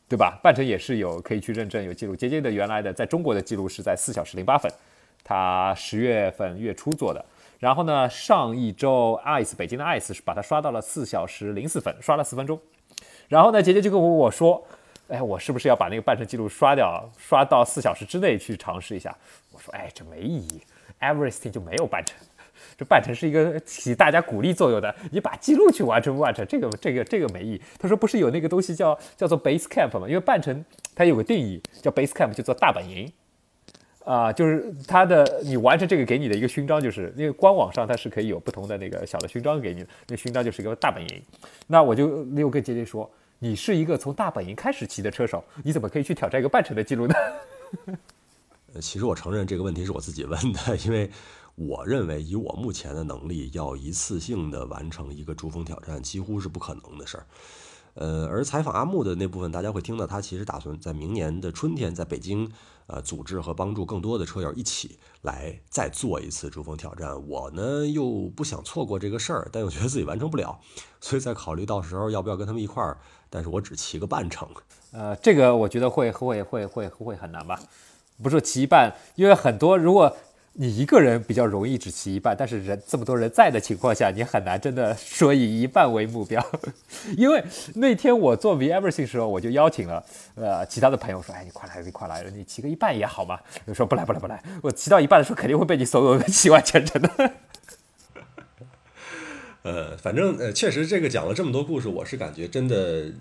[0.09, 0.39] 对吧？
[0.43, 2.15] 半程也是有可以去认证有记录。
[2.15, 4.71] 杰杰的原来的在中国的记录是在四小时零八分，
[5.25, 7.25] 他十月份月初做的。
[7.59, 12.57] 然后呢，上一周 ice 北京的 ice 是把它刷到了四小时零四分，刷了四分钟。
[13.29, 14.65] 然后呢，杰杰就跟我我说。
[15.13, 19.15] 哎，我是不是要把那个半程记录刷掉，刷到四小时之内去尝试一下？
[19.53, 20.63] 我说，哎，这没意义
[21.01, 22.17] ，everything 就没有半程，
[22.79, 27.63] 这半程是一个起大家鼓励作用的，你把记录去完成不完成，这个这个这个没意义。
[27.79, 30.09] 他说，不是有那个东西叫叫做 base camp 吗？
[30.09, 33.13] 因为半程它有个定义叫 base camp，就做大本营
[34.07, 41.23] 啊，就是它的你完成这个给你的一个勋章，就是因为官网上它是可以有不同的那个小的勋章给你的，那勋章就是一个大本营。
[41.67, 43.09] 那我就又跟杰杰说，
[43.43, 47.15] 你是一个从大本营开始骑的车手，你怎么可以去挑战一个半程的记录呢？
[48.73, 51.11] 呃， 其实我承认这个问题是我自己问的，因为
[51.57, 57.27] 我认为以我目前的能力，要一次性的完成一个珠峰挑战，几乎是不可能的事儿。
[57.95, 62.49] 呃，而采访阿木的那部分，大家会听到他其实打算在明年的春天在北京，
[62.87, 67.29] 呃，组织和帮助更多的车友一起来再做一次珠峰挑战。
[67.29, 70.59] 我呢又不想错过这个事儿，但又觉得自己完成不了，
[71.01, 72.97] 所以在考虑到时候要不要跟他们一块儿，
[73.33, 74.47] 但是我只骑个半程。
[74.93, 77.59] 呃，这个我觉得会会会会会很难吧？
[78.23, 80.15] 不是骑一半，因为很多如果。
[80.55, 86.47] 你一个人比较容易只骑一半，但是人这么多人在的情况下，你很难真的说以一半为目标。
[87.17, 87.43] 因为
[87.77, 90.05] 那天我做 V Everything 时候，我就邀请了
[90.35, 93.41] 呃其他的朋友说，哎，你快来，你快来，你骑个一半也好嘛。
[93.67, 97.33] 就说不来不来不来，我骑到一半的时候肯定会被你所有人 骑完全程的。
[99.63, 103.13] 呃，反正呃，确实这个讲了这么多故事，我是感觉真的。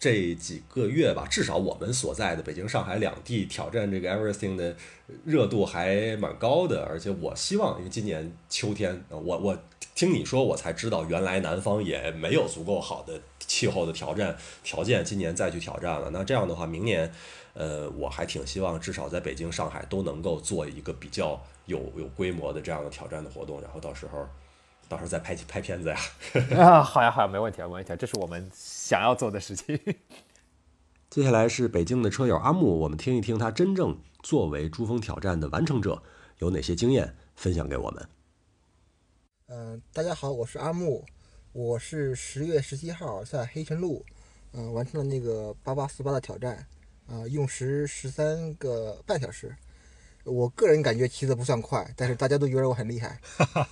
[0.00, 4.76] 这几个月吧，至少我们所在的北京、上海两地挑战这个 Everything 的
[5.24, 9.58] 热度还蛮高的，而且我希望，因为今年秋天，我我
[9.96, 16.10] 听你说，我才知道原来南方也没有足够好的气候的挑战条件，今年再去挑战了。
[16.12, 17.12] 那这样的话，明年，
[17.54, 24.24] 呃，我还挺希望至少在北京、上海都能够做一个比较有有规模的这样的挑战的活动，然后到时候。
[24.88, 25.98] 到时候再拍拍片子呀！
[26.56, 29.78] 啊，好呀好呀，没问题啊，没问题，这是我们想要做的事情。
[31.10, 36.02] 接下来是北京的车友阿木，我们听一听他真正作为珠峰挑战的完成者
[36.38, 38.08] 有哪些经验分享给我们。
[39.48, 41.04] 嗯，大家好，我是阿木，
[41.52, 44.04] 我是十月十七号在黑城路，
[44.52, 46.66] 嗯，完成了那个八八四八的挑战，
[47.06, 49.54] 啊，用时十三个半小时。
[50.28, 53.18] 我个人感觉骑的不算快，但是大家都觉得我很厉害，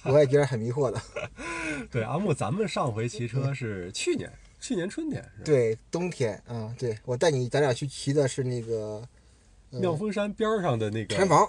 [0.04, 1.00] 我也觉得很迷惑的。
[1.90, 4.30] 对，阿木，咱们上回骑车是去年，
[4.61, 5.24] 去年春天。
[5.44, 9.07] 对，冬天啊，对我带你，咱俩去骑的是那个
[9.70, 11.48] 妙峰山边上的那个禅房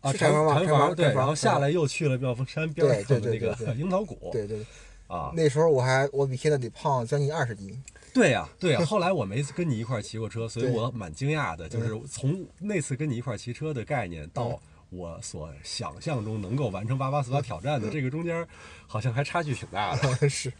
[0.00, 4.30] 啊，禅房禅房对，然后下来又去了妙峰山边上的那个樱桃谷。
[4.32, 4.64] 对对
[5.06, 7.82] 啊，那时候我还我比现在得胖将近二十斤。
[8.12, 8.84] 对呀，对呀。
[8.86, 11.68] 后来我没跟你一块骑过车，所以我蛮惊讶的。
[11.68, 14.58] 就是从那次跟你一块骑车的概念到
[14.90, 18.46] 我所想象中能够完成八八四八挑战的这个中间，
[18.86, 20.28] 好像还差距挺大的。
[20.30, 20.52] 是，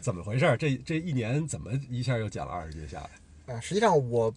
[0.00, 0.56] 怎么回事？
[0.58, 3.00] 这这一年怎么一下又减了二十斤下
[3.46, 3.54] 来？
[3.54, 4.32] 啊，实际上我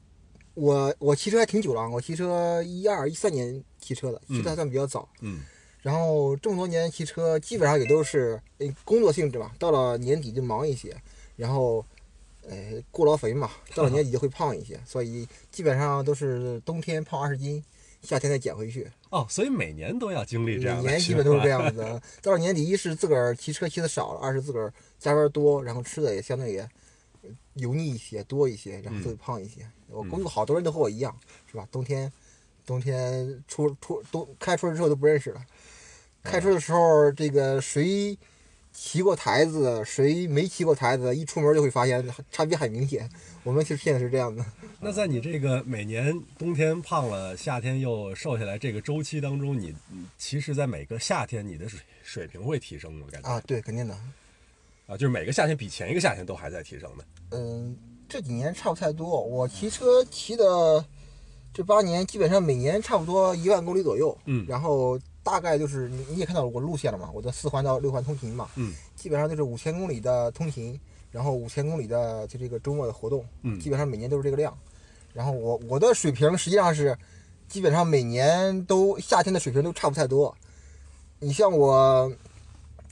[0.55, 5.07] 我我骑车还挺久了，我骑车一二一三年骑车的，骑的还算比较早。
[5.21, 5.41] 嗯。
[5.81, 8.41] 然后这么多年骑车，基本上也都是
[8.83, 9.53] 工作性质吧。
[9.59, 10.95] 到了年底就忙一些，
[11.35, 11.85] 然后。
[12.49, 17.63] 呃，过劳肥嘛，到了年底就会胖一些，所以基本上都是冬天胖二十斤，
[18.01, 18.89] 夏天再减回去。
[19.11, 20.77] 哦，所以每年都要经历这样。
[20.83, 22.01] 每年基本都是这样子。
[22.19, 26.67] 到了年底，一是自个儿骑车骑的少了，二是自个儿加班多，然后吃的也相对也
[27.53, 29.61] 油腻一些，多一些，然后就会胖一些。
[29.87, 31.15] 我估计好多人都和我一样，
[31.45, 31.67] 是吧？
[31.71, 32.11] 冬天，
[32.65, 35.45] 冬天出出冬开春之后都不认识了。
[36.23, 38.17] 开车的时候，这个谁？
[38.73, 41.13] 骑过台子，谁没骑过台子？
[41.13, 42.01] 一出门就会发现
[42.31, 43.07] 差别很明显。
[43.43, 44.45] 我们其实现在是这样的。
[44.79, 49.75] 那在你这个每年冬天胖了，夏天又瘦下来这个周期当中，你
[50.17, 53.05] 其实，在每个夏天你的水水平会提升吗？
[53.11, 53.93] 感觉啊，对，肯定的。
[54.87, 57.05] 啊，就是每个夏天比前一个夏天都还在提升的。
[57.31, 57.75] 嗯，
[58.07, 59.21] 这几年差不太多。
[59.21, 60.85] 我骑车骑的
[61.53, 64.17] 这八年，基本上每年差不多一万公里左右。
[64.23, 64.97] 嗯，然后。
[65.23, 70.79] 大概就是你你也看到我路线了嘛，我的四环到六环通勤嘛，嗯，基本上就是五千公里的通勤，
[71.11, 74.57] 然后五千公里的就这个周末的活动，嗯，基本上每年都是这个量。
[75.13, 76.97] 然后我我的水平实际上是
[77.47, 80.35] 基本上每年都夏天的水平都差不太多。
[81.19, 82.11] 你像我，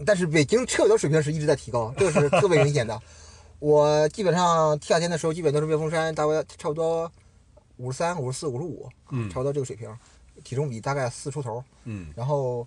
[0.05, 3.01] 但是北京车友的水平是一直在提高，这个是特别明显的。
[3.59, 7.11] 我基本上夏天的时候基本都是妙峰山，大概差不多
[7.77, 9.89] 五十三、五十四、五十五，嗯，差不多这个水平。
[10.43, 12.65] 体重比大概四出头，嗯，然后，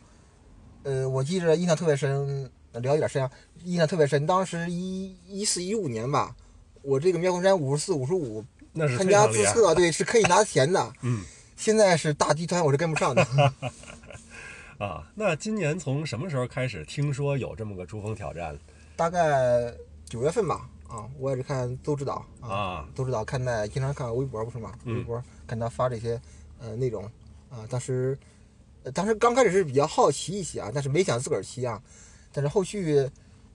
[0.82, 3.30] 呃，我记着印象特别深，聊一点深啊，
[3.64, 4.26] 印象特别深。
[4.26, 6.34] 当时一一四一五年吧，
[6.82, 10.92] 我这个妙峰山五十四、五十五，那是参加自测，对，是可以拿钱的。
[11.02, 11.22] 嗯，
[11.56, 13.26] 现在是大集团，我是跟不上的。
[14.78, 18.58] 啊，那今年从什么时候开始听说有这么个珠峰挑战？
[18.96, 19.72] 大概
[20.04, 20.68] 九月份吧。
[20.88, 24.74] 啊，我也是看邹指导啊，邹指导看在经常看微博不是吗？
[24.84, 26.20] 微博看他发这些
[26.60, 27.10] 呃内容。
[27.52, 28.18] 啊，当时，
[28.94, 31.80] 当时刚开始是比较好奇一些啊，但是没想自个儿骑啊。
[32.32, 33.06] 但是后续，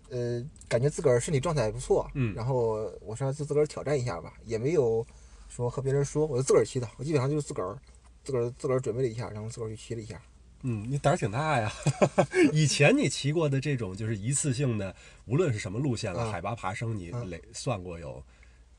[0.09, 5.03] 呃，感觉自个儿身体状态不错，嗯，然后我说就自个儿挑战一下吧，也没有
[5.49, 7.75] 说和别人说，我就自个儿骑的，我基本上就是自个儿
[8.23, 10.21] 自个儿自个儿准备了一下，然后自个儿去骑了一下。
[10.61, 11.71] 嗯，你胆儿挺大呀！
[12.53, 14.95] 以前你骑过的这种就是一次性的，
[15.25, 18.21] 无论是什么路线了，嗯海拔爬升，你嗯累算过有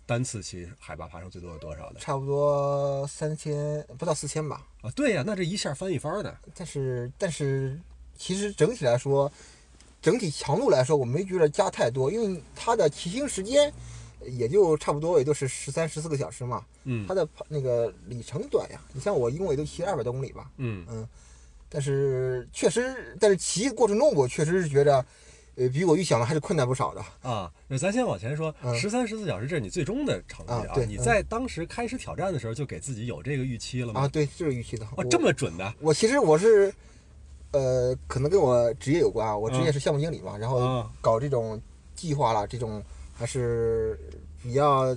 [0.09, 2.01] 单次骑海拔爬升最多有多少的？
[2.01, 4.67] 差不多三千不到四千吧。
[4.81, 6.35] 啊，对呀，那这一下翻一番儿呢。
[6.55, 7.79] 但是但是
[8.17, 9.31] 其实整体来说，
[10.01, 13.71] 整体强度来说，我没觉得加太多，因为它的骑行时间
[14.25, 16.65] 也就差不多也就是十三十四个小时嘛。
[16.85, 20.51] 嗯它的跑那个里程短呀，你像我一共也就骑二百多公里吧。
[20.57, 21.07] 嗯嗯，
[21.69, 25.05] 但是确实，但是骑过程中我确实是觉得，
[25.59, 27.05] 呃，比我预想的还是困难不少的。
[27.29, 34.03] 啊，那咱先往前说，嗯十三十四小时这是你最终的成绩啊你在当时开始挑战的时候就给自己有这个预期了吗？
[34.03, 34.87] 啊，对，就是预期的。
[35.11, 36.73] 这么准的我其实我是，
[37.51, 39.37] 呃，可能跟我职业有关啊。
[39.37, 41.61] 我职业嗯是项目经理嘛，然后啊搞这种
[41.97, 42.81] 计划啦，这种
[43.13, 43.99] 还是
[44.41, 44.97] 比较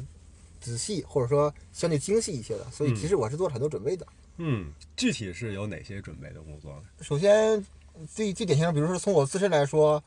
[0.59, 2.69] 仔细或者说相对精细一些的。
[2.69, 4.05] 所以嗯其实我是做了很多准备的。
[4.37, 6.83] 嗯，具体是有哪些准备的工作呢？
[7.01, 7.65] 首先，
[8.13, 10.01] 最最典型的，比如说从我自身来说，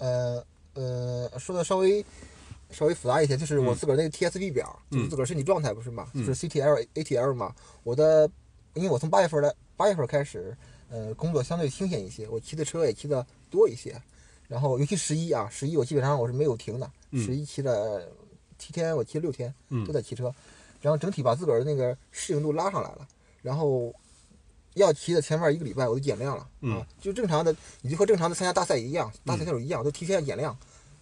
[0.00, 0.44] 呃
[0.74, 2.04] 呃，说的稍微
[2.70, 3.76] 稍微复杂一些，就是我嗯。
[3.76, 6.26] 自个儿那个 TSB 表，就是嗯自个儿身体状态不是嘛，嗯。
[6.26, 7.54] 就是 CTL、ATL 嘛。
[7.84, 8.28] 我的，
[8.74, 10.56] 因为我从八月份来，八月份开始，
[10.90, 14.00] 呃，工作相对清闲一些，我骑的车也骑的多一些。
[14.48, 17.24] 然后尤其十一啊，十一我基本上我是没有停的，嗯。
[17.24, 18.02] 十一骑了
[18.58, 19.84] 七天，我骑了六天，嗯。
[19.86, 20.32] 都在骑车，
[20.80, 23.06] 然后整体把自个儿那个适应度拉上来了，
[23.42, 23.92] 然后
[24.80, 30.56] 要骑的前面一个礼拜我就减量了、嗯啊，就正常的，你就和正常的参加大赛一样，大赛选手一样，都提前减量，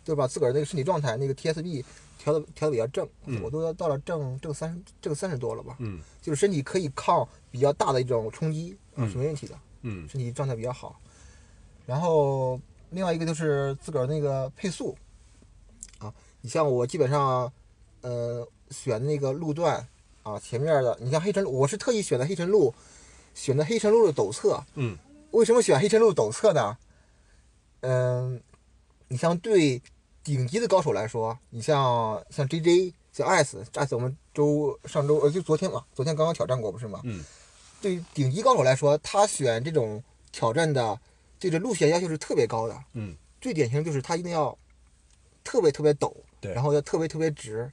[0.04, 0.26] 对吧？
[0.26, 1.84] 自个儿那个身体状态那个 TSB
[2.18, 10.98] 调的调的比较正，嗯我都要到了正正三正三十多了吧，嗯就是身体可以抗比较大的一种冲击啊，嗯是没问题的，嗯身体状态比较好。
[11.86, 12.60] 然后
[12.90, 14.96] 另外一个就是自个儿那个配速
[15.98, 17.50] 啊，你像我基本上
[18.02, 19.86] 呃选那个路段
[20.22, 22.74] 啊，前面的你像黑晨路，我是特意选的黑晨路，
[23.38, 24.64] 选的黑山路的陡侧。
[24.74, 24.98] 嗯
[25.30, 26.76] 为什么选黑山路陡侧呢？
[27.80, 28.42] 嗯，
[29.06, 29.80] 你像对
[30.24, 37.00] 顶级的高手来说，你像像 JJ、像 S，S 我们周上周呃就昨天嘛，昨天刚刚挑战过不是吗？
[37.04, 37.22] 嗯
[37.80, 40.98] 对于顶级高手来说，他选这种挑战的
[41.38, 42.76] 对这路线要求是特别高的。
[42.94, 44.56] 嗯最典型就是他一定要
[45.44, 47.70] 特别特别陡，对然后要特别特别直，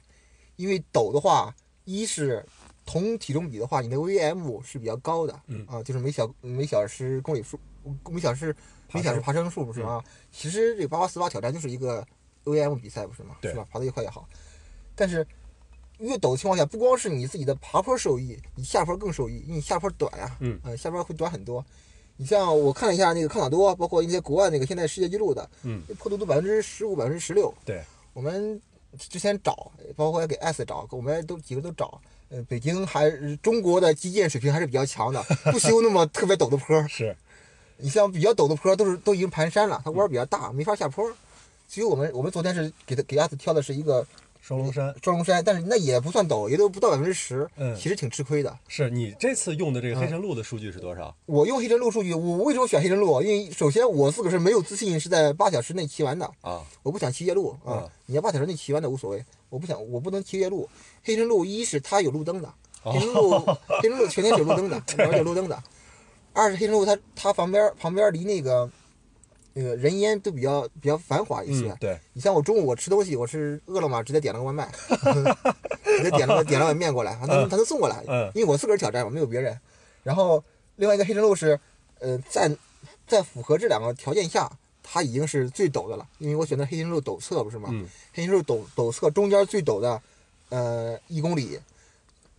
[0.54, 1.52] 因为陡的话，
[1.84, 2.46] 一是
[2.86, 7.58] 同体重比的话，你的 VM 是比较高的，嗯啊，就是每小每小时公里数，
[8.08, 8.56] 每小时
[8.94, 10.02] 每小时爬升数不是吗？
[10.32, 12.06] 其实这个八八四八挑战就是一个
[12.44, 13.36] VM 比赛不是吗？
[13.42, 13.66] 对是吧？
[13.70, 14.26] 爬得越快越好，
[14.94, 15.26] 但是。
[15.98, 21.64] 越陡的情况下，不光是你自己的爬坡受益，你下坡更受益，因为你下坡短呀、嗯呃，下坡会短很多。
[22.18, 27.50] 你像我看了一下那个康塔多，包括一些国外那个现在世界纪录的，嗯，坡度都百分之十五、百分之十六。
[27.64, 27.82] 对，
[28.12, 28.60] 我们
[28.98, 31.98] 之前找，包括也给 S 找，我们都几个都找。
[32.28, 35.22] 呃，北京还中国的基建水平还是比较强的，
[35.52, 36.86] 不修那么特别陡的坡。
[36.88, 37.16] 是
[37.78, 41.08] 你像比较陡的坡都是都已经盘山了，它弯儿比较大，没法下坡。
[41.68, 44.06] 所以我们我们昨天是给他给 S 挑的是一个
[44.46, 44.94] 双龙山。
[45.02, 48.58] 双龙山，但是那也不算陡，也都不到百分之十，嗯其实挺吃亏的。
[48.68, 51.12] 是你这次用的这个黑晨路的数据是多少？
[51.26, 53.20] 我用黑晨路数据，我为什么选黑晨路？
[53.20, 57.90] 因为首先我自个儿是没有自信是在八小时内骑完的，啊，我不想骑夜路啊嗯。
[58.06, 60.68] 你要八小时内骑完的无所谓，我不想，我不能骑夜路。
[61.02, 62.48] 黑晨路一是它有路灯的，
[62.84, 63.40] 哦黑晨路
[63.80, 65.60] 黑晨路全天是有路灯的， 主要有路灯的。
[66.32, 68.70] 二是黑晨路它它旁边旁边离那个
[69.58, 71.70] 那个人烟都比较比较繁华一些。
[71.70, 74.70] 嗯，对，你像我中午我吃东西，我是饿了么直接点了个外卖，
[75.96, 79.58] 直接点了个点了碗面过来，他能他能送过来，嗯因为我自个儿挑战，嘛没有别人。
[80.02, 80.44] 然后
[80.76, 81.58] 另外一个黑晨路是，
[82.00, 82.54] 呃，在
[83.06, 84.50] 在符合这两个条件下，
[84.82, 87.70] 它已经是最陡的了，因为我选择黑晨路陡侧不是吗？
[87.72, 90.02] 嗯黑晨路陡陡侧中间最陡的，
[90.50, 91.58] 呃，一公里，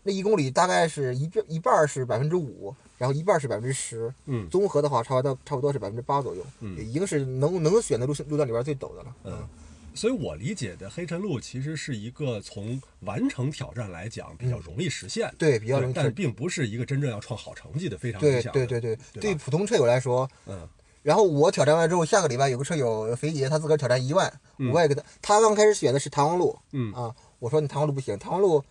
[0.08, 9.16] 那一公里大概是一半一半是百分之五，然后一半是百分之十，嗯综合的话差不多差不多是百分之八左右，嗯已经是能能选的路线路段里边最陡的了。
[9.26, 9.46] 嗯，
[9.94, 18.42] 所以我理解的黑晨路其实是一个从完成挑战来讲比较容易实现的，对，比较容易但并不是一个真正要创好成绩的非常理对。
[18.52, 20.66] 对对对，对普通车友来说，嗯
[21.04, 28.64] 然后我挑战完之后，下个礼拜有个车友肥姐，她自个儿挑战一万，嗯我也给她，她刚开始选的是弹簧路嗯啊，我说你弹簧路不行，弹簧路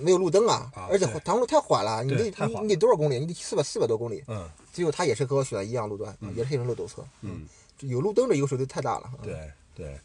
[0.00, 3.18] 没有路灯啊啊，而且对弹簧路太缓了，你得你你得多少公里？
[3.18, 7.42] 你得四百四百多公里，嗯最后他也是和我选的一样路段，嗯也是黑晨路陡侧，嗯，
[7.80, 9.04] 有路灯的优势就太大了。
[9.04, 9.98] 啊，对对，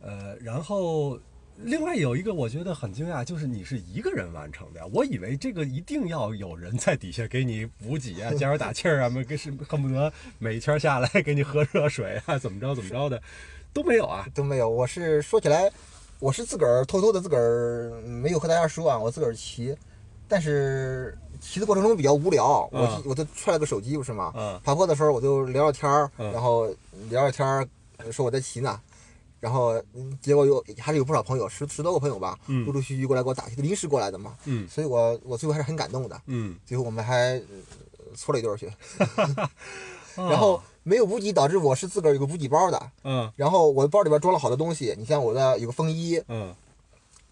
[0.00, 1.18] 呃，然后
[1.56, 13.20] 另外有一个我觉得很惊讶，就是你是一个人完成的，我以为这个一定要有人在底下给你补给啊、 加油打气儿啊，跟是恨不得每一圈下来给你喝热水啊，怎么着怎么着的
[13.72, 14.26] 都没有啊。
[14.34, 14.68] 都没有。
[14.68, 15.70] 我是说起来，
[16.20, 19.76] 我是自个儿偷偷的自个儿没有和大家说啊，我自个儿骑，
[20.26, 24.32] 但是骑的过程中比较无聊，我嗯我就揣了个手机不是吗？
[24.36, 26.66] 嗯爬坡的时候我就聊聊天儿，嗯然后
[27.08, 27.66] 聊聊天儿，
[28.10, 28.80] 说我在骑呢。
[29.40, 36.20] 然后嗯结果有还是有不少朋友，十十多个朋友吧，嗯陆陆续续过来给我打，临时过来的嘛，嗯所以我我最后还是很感动的。
[36.26, 38.66] 嗯，最后我们还呃搓了一顿儿去，
[39.06, 39.48] 哦
[40.28, 43.30] 然后没有补给导致我是自个儿有个补给包的，嗯。
[43.36, 46.54] 然后我的包里边装了好多东西，你像我的有个风衣、嗯。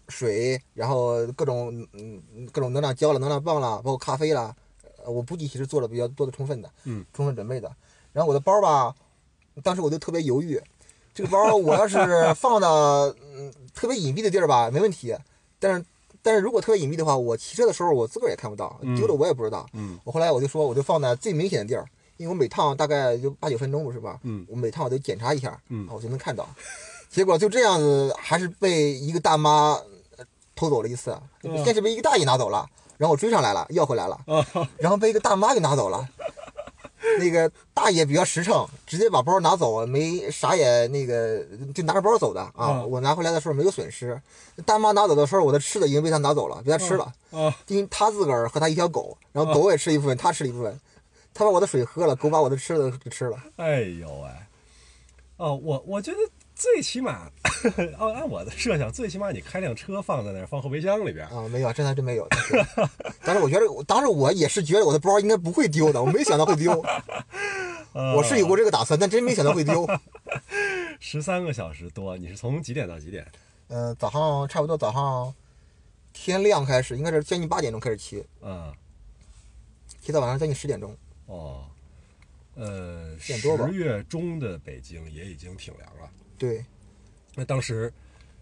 [0.09, 4.55] 水，然后各种嗯嗯各种能量胶了、能量棒了，包括咖啡啦，
[5.03, 7.69] 呃我补给其实做的比较多的充分的，嗯，充分准备的。
[8.13, 8.95] 然后我的包吧，
[9.61, 10.61] 当时我就特别犹豫，
[11.13, 15.13] 这个包我要是放到嗯特别隐蔽的地儿吧，没问题，
[15.59, 15.85] 但是
[16.21, 19.67] 但是如果特别隐蔽的话，我骑车的时候我自个儿也看不到，嗯丢了我也不知道。
[19.73, 19.99] 嗯。
[20.05, 21.85] 我后来我就说，我就放在最明显的地儿，
[22.17, 24.19] 因为我每趟大概就八九分钟不是吧？
[24.23, 25.59] 嗯我每趟我都检查一下，
[25.89, 26.47] 我就能看到。
[27.09, 29.79] 结果就这样子，还是被一个大妈
[30.17, 31.17] 呃偷走了一次。
[31.43, 34.45] 嗯先是被一个大爷拿走了，然后我追上来了，要回来了，啊
[34.77, 36.07] 然后被一个大妈给拿走了。
[37.19, 41.41] 那个大爷比较实诚，直接把包拿走，没啥也那个
[41.73, 42.81] 就拿着包走的啊。
[42.81, 44.19] 嗯我拿回来的时候没有损失。
[44.65, 47.05] 大妈拿走的时候，我的吃的已经被他拿走了，被他吃了。
[47.31, 50.79] 啊因为他自个儿和他一条狗，然后狗也吃一部分，他吃了一部分，
[51.37, 53.37] 他把我的水喝了，狗把我的吃的给吃了。
[53.57, 54.29] 哎呦喂，
[55.37, 56.17] 哦，我我觉得
[56.55, 57.29] 最起码，
[57.99, 62.27] 哦按我的设想，最起码你开辆车放在那儿，放后备箱里边儿，啊，没有，真的真没有。
[62.31, 62.65] 但是，
[63.21, 66.83] 但是我觉得，当时我也是觉得我的包应该不会丢的，我没想到会丢。
[67.93, 69.87] 我是有过这个打算，但真没想到会丢。
[70.99, 73.25] 十三个小时多，你是从几点到几点？
[73.67, 75.31] 嗯、 早上差不多早上
[76.13, 78.73] 天亮开始，应该是将近八点钟开始骑，嗯，
[80.01, 80.95] 骑到晚上将近十点钟。
[81.27, 81.69] 哦，
[82.55, 86.11] 呃，10点多十月中的北京也已经挺凉了。
[86.37, 86.65] 对，
[87.35, 87.93] 那当时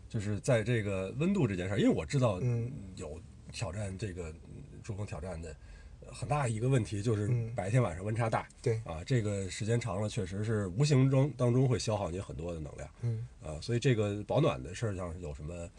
[0.08, 2.72] 就是在这个温度这件事儿，因为我知道嗯。
[2.96, 3.22] 有
[3.52, 5.56] 挑战这个嗯珠峰挑战的
[6.02, 7.54] 呃很大一个问题就是嗯。
[7.56, 8.82] 白天晚上温差大，对。
[8.86, 15.70] 啊，这个时间长了确实是无形中当中会消耗你很多的能量嗯，啊，所以这个保暖的事儿上有什么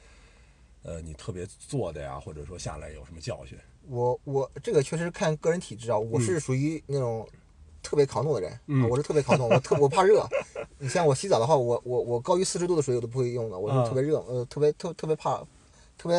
[0.86, 3.58] 呃你特别做的呀，或者说下来有什么教训？
[3.88, 7.28] 我我这个确实看个人体质啊，我是属于那种
[7.82, 10.24] 特别抗冻的人，嗯啊我是特别抗冻，我特 我怕热。
[10.78, 15.38] 你像我洗澡的话，我我我高于四十度的水我都不会用的，我啊就特别热，呃，特别特特别怕，
[15.98, 16.16] 特别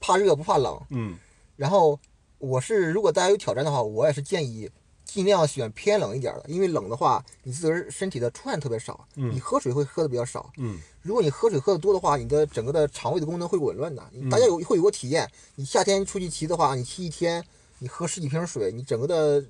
[0.00, 0.80] 怕热不怕冷。
[0.90, 1.18] 嗯
[1.56, 1.98] 然后
[2.38, 4.70] 我是如果大家有挑战的话，我也是建议
[5.06, 10.52] 尽量选偏冷一点的，因为冷的话，你自个儿身体的出汗特别少，嗯你喝水会喝的比较少。
[10.58, 14.02] 嗯如果你喝水喝的多的话，你的整个的肠胃的功能会紊乱的。
[14.28, 17.42] 大家有会有个体验，你夏天出去骑的话，你骑一天，
[17.78, 19.42] 你喝十几瓶水，你整个的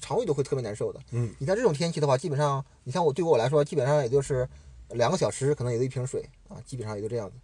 [0.00, 0.98] 肠胃都会特别难受的。
[1.10, 4.48] 嗯你在这种天气的话，基本上，你像我对我来说，基本上也就是
[4.92, 7.36] 两个小时，可能也就一瓶水啊，基本上也就这样子。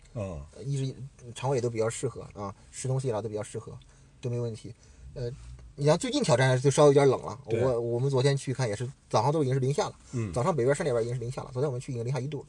[0.65, 0.97] 一直
[1.35, 3.79] 肠胃也都比较适合啊，吃东西啦都比较适合，
[4.23, 4.75] 都没问题。
[5.13, 5.31] 呃，
[5.77, 12.47] 你像最近挑战就稍微有点冷了，我我们昨天去看也是早上都已经是零下了，嗯早上北边山那边已经是零下了，昨天我们去已经零下一度了。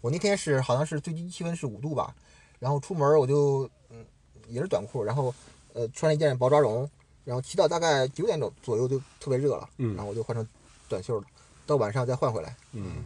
[0.00, 2.14] 我那天是好像是最低气温是五度吧，
[2.58, 4.04] 然后出门我就嗯
[4.48, 5.34] 也是短裤，然后
[5.72, 6.88] 呃穿了一件薄抓绒，
[7.24, 10.46] 然后骑到大概九点钟左右就特别热了，嗯然后我就换成
[10.88, 11.26] 短袖了，
[11.66, 12.56] 到晚上再换回来。
[12.72, 13.04] 嗯。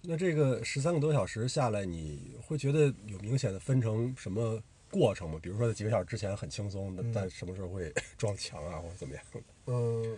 [0.00, 4.58] 那这个十三个多小时下来，你会觉得有明显的分成什么
[4.90, 5.38] 过程吗？
[5.42, 9.22] 比如说在几个小时之前很轻松，嗯但什么时候会 撞墙啊，或者怎么样？
[9.66, 10.16] 呃，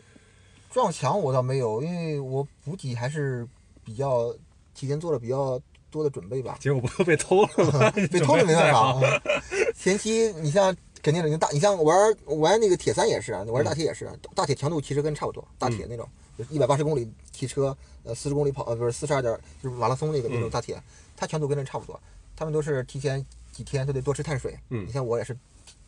[0.71, 3.47] 撞墙我倒没有，因为我补给还是
[3.85, 4.35] 比较
[4.75, 5.61] 提前做了比较
[5.91, 6.57] 多的准备吧。
[6.61, 7.91] 结果不就被偷了吗？
[8.11, 9.17] 被偷了没办法准备太好。
[9.17, 9.23] 啊。
[9.77, 16.07] 前期你像肯定是你大，你像玩玩那个铁三也是啊，玩大铁也是啊，大铁强度其实跟差不多，大铁那种，
[16.51, 20.81] 一百八十公里骑车，呃，四十公里跑，呃，不是四十二点，就是马拉松那个那种嗯大铁，
[21.17, 21.99] 它强度跟这差不多。
[22.37, 25.37] 他们都是提前几天都得多吃碳水，嗯你像我也是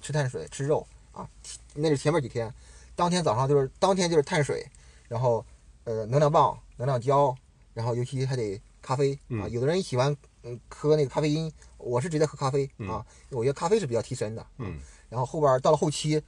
[0.01, 1.29] 吃碳水吃肉啊，
[1.75, 2.53] 那是前面几天，
[2.95, 4.67] 当天早上就是当天就是碳水，
[5.09, 5.45] 然后
[5.85, 7.35] 呃能量棒、能量胶，
[7.75, 9.19] 然后尤其还得咖啡啊。
[9.29, 14.47] 嗯有的人喜欢嗯喝那个咖啡因，我是直接喝咖啡啊，我觉得咖啡是比较提神的。
[14.59, 16.23] 嗯然后后边到了后期，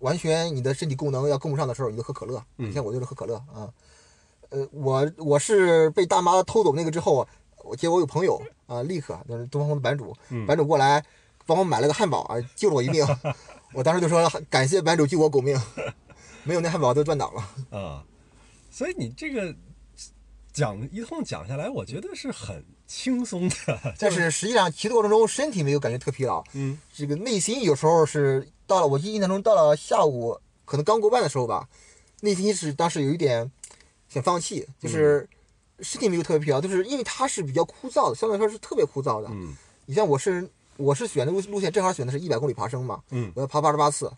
[0.00, 2.44] 完全你的身体功能要跟不上的时候，你就喝可乐。
[2.58, 3.72] 嗯你像我就是喝可乐啊。
[4.50, 7.26] 呃，我我是被大妈偷走那个之后，
[7.68, 11.04] 我结果有朋友啊，立刻就是东方红的版主，嗯版主过来
[11.46, 13.06] 帮我买了个汉堡啊，救了我一命。
[13.74, 15.60] 我当时就说感谢版主救我狗命，
[16.44, 17.78] 没有那汉堡都断档了。
[17.78, 18.02] 啊，
[18.70, 19.54] 所以你这个
[20.52, 23.54] 讲一通讲下来，我觉得是很轻松的。
[24.00, 31.68] 但是实际上骑的过程中，身体没有感觉特疲劳，嗯这个内心有时候是到了我印象中到了下午可能刚过半的时候吧，
[32.20, 33.50] 内心是当时有一点
[34.08, 35.28] 想放弃，就是
[35.80, 39.28] 身体没有特别疲劳，就是因为它是比较枯燥的，相对来说是特别枯燥的。
[39.30, 39.56] 嗯
[39.86, 44.12] 你像我是我是选的路路线，正好选的是一百公里爬升嘛，嗯我要爬八十八次，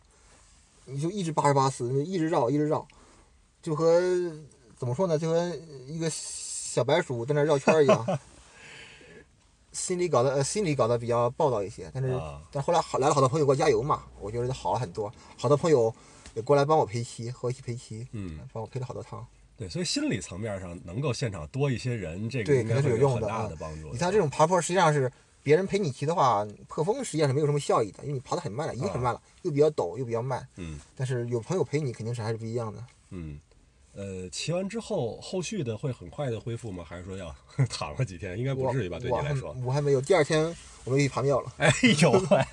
[0.85, 2.87] 你就一直八十八次，一直绕一直绕，
[3.63, 4.01] 就和
[4.77, 5.53] 怎么说呢，就和
[5.87, 8.05] 一个小白鼠在那绕圈一样。
[9.73, 15.95] 心里搞得呃心里搞得比较暴躁一些，但是、啊但后来好来了好多朋友给我加油嘛，我觉得好了很多，好多朋友
[16.35, 19.25] 也过来帮我陪骑，和我一起陪骑，嗯，帮我陪了好多趟。
[19.61, 23.91] 对，所以心理层面上能够现场多一些人，这个对应该是有很大啊的帮助。
[23.93, 30.49] 你像这种爬坡，实际上是别人陪你骑的话，破风实际上是没有什么效益的，因为你爬得很慢了，已经很慢了，又比较陡又比较慢。
[30.57, 32.83] 嗯但是有朋友陪你，肯定是还是不一样的。
[33.11, 33.39] 嗯，
[33.93, 36.83] 呃，骑完之后，后续的会很快的恢复吗？
[36.83, 37.37] 还是说要
[37.69, 38.39] 躺了几天？
[38.39, 38.99] 应该不至于吧？
[38.99, 40.01] 对你我来说，我还没有。
[40.01, 40.43] 第二天
[40.85, 42.45] 我们又去爬庙了，哎呦 喂，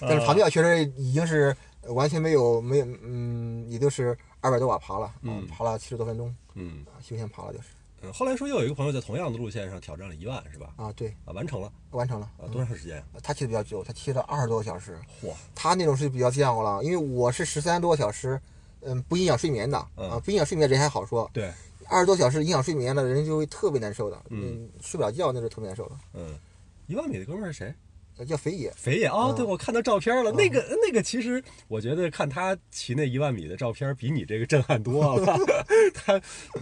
[0.00, 1.54] 但是爬庙确实已经是
[1.88, 7.68] 完全没有没有嗯，也就是二百多瓦爬了，啊嗯爬了七十多分钟嗯啊，休闲爬了就是
[8.02, 10.74] 嗯，后来说又有一个朋友在同样的路线上挑战了一万，是吧？
[10.76, 12.30] 啊，对，啊，完成了完成了。
[12.36, 13.02] 啊，多长时间？
[13.22, 14.98] 他骑的比较久，他骑了二十多个小时。
[15.22, 18.38] 嚯，他那种是比较见过了，因为我是十三多个小时，
[18.82, 21.50] 嗯，不影响睡眠的嗯啊，不影响睡眠人还好说，对，
[21.88, 25.96] 二十多小时影响睡眠的人就会特别难受的，嗯嗯，睡不了觉那是特别难受的。
[26.12, 26.38] 嗯，
[26.86, 27.74] 一万米的哥们儿是谁？
[28.16, 30.30] 呃叫肥野，肥野哦，嗯对，我看到照片了。
[30.32, 35.36] 那个那个，其实我觉得看他骑那一万米的照片，比你这个震撼多了。
[35.94, 36.20] 他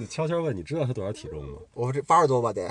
[0.08, 1.58] 悄悄问，你知道他多少体重吗？
[1.74, 2.66] 我这八十多吧得，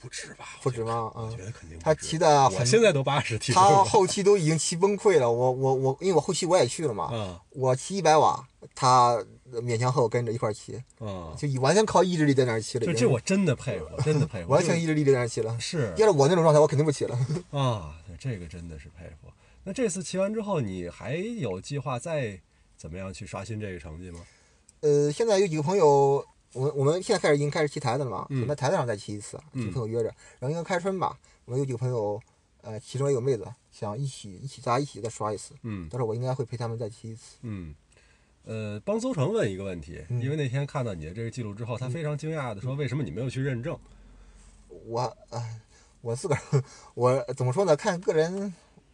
[0.00, 0.44] 不止吧？
[0.62, 1.10] 不止吗？
[1.14, 3.84] 啊我觉，得肯定他骑的我，现在都八十体重他。
[3.84, 5.30] 后期都已经骑崩溃了。
[5.30, 9.22] 我我我，因为我后期我也去了嘛，嗯我骑一百瓦，他
[9.60, 11.34] 勉强和我跟着一块儿骑，啊！
[11.36, 12.86] 就以完全靠意志力在那儿骑了。
[12.86, 14.50] 就这这我真的佩服，真的佩服。
[14.52, 15.58] 完全意志力在那儿骑了。
[15.58, 17.18] 是要是我那种状态，我肯定不骑了。
[17.50, 19.28] 啊，对这个真的是佩服。
[19.64, 22.40] 那这次骑完之后，你还有计划再
[22.76, 24.20] 怎么样去刷新这个成绩吗？
[24.80, 26.24] 呃，现在有几个朋友，
[26.54, 32.18] 我们我们现在开始已经开始骑台子了嘛，嗯想在台子上再骑一次，嗯几个朋友约着，然后应该开春吧，我们有几个朋友，
[32.62, 37.36] 呃，其中也有妹子，想一起一起大家一起再刷一次，嗯到时候我应该会陪他们再骑一次。
[37.42, 37.74] 嗯。
[38.50, 40.20] 呃，帮邹成问一个问题，嗯。
[40.20, 43.78] 因为那天看到你的这个记录之后，他非常惊讶的说：“为什么你没有去认证？
[44.86, 45.60] 我，哎，
[46.00, 46.40] 我自个儿，
[46.94, 47.76] 我怎么说呢？
[47.76, 48.52] 看个人，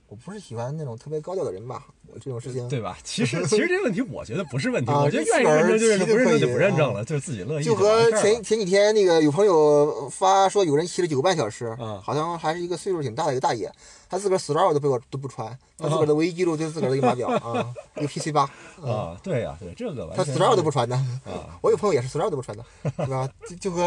[0.08, 2.96] 我不是喜欢那种特别高调的人吧，我这种事情，对吧？
[3.02, 13.70] 其实其实这个问题，我觉得不是问题， 啊我觉得愿意认证就认证，不认证就不认证了，啊就是自己乐意就完和前前几天那个有朋友发说有人骑了九个半小时，嗯好像还是一个岁数挺大的一个大爷，
[14.08, 18.42] 他自个儿死绕都被我都不穿，他自个啊儿的唯一记录就是自个儿的一个码表啊，一个 PC 八，
[18.80, 20.94] 啊，对呀，对这个他死绕都不穿的。
[21.24, 22.64] 啊， 我有朋友也是死绕都不穿的，
[22.96, 23.28] 对吧？
[23.48, 23.82] 就就和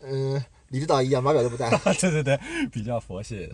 [0.00, 1.68] 嗯、呃李指导一样，码表都不带，
[2.00, 2.38] 对对对，
[2.70, 3.52] 比较佛系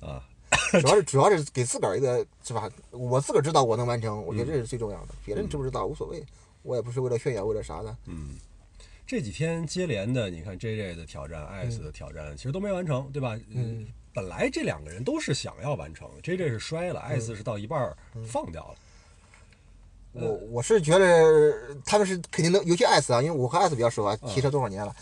[0.00, 0.22] 啊，
[0.80, 2.70] 主要是主要是给自个儿一个是吧？
[2.90, 6.24] 我自个儿知道我能完成，我觉得这是最重要的，别人知不知道无所谓，
[6.62, 7.96] 我也不是为了炫耀，为了啥的。
[8.06, 8.36] 嗯。
[9.06, 13.38] 这几天接连的，你看 J J 的挑战、IS 的挑战，其实都没完成，对吧？
[13.50, 13.86] 嗯。
[14.14, 17.96] 本来这两个人都是想要完成，J J 是摔了，IS 是到一半儿
[18.26, 18.74] 放掉了。
[20.12, 24.94] 我我是觉得他们是肯定能，尤其 S 啊，因为我和 S 比较熟啊，骑车多少年了。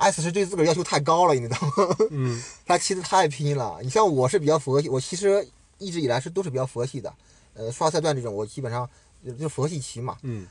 [0.00, 1.96] S 是对自个儿要求太高了，你知道吗？
[2.10, 3.78] 嗯 他骑的太拼了。
[3.82, 5.46] 你像我是比较佛系，我其实
[5.78, 7.12] 一直以来是都是比较佛系的。
[7.54, 8.88] 呃，刷赛段这种我基本上
[9.24, 10.16] 就就佛系骑嘛。
[10.22, 10.46] 嗯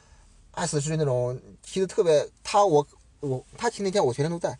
[0.51, 2.85] S 是那种骑的特别，他我
[3.21, 4.57] 我他骑那天我全程都在，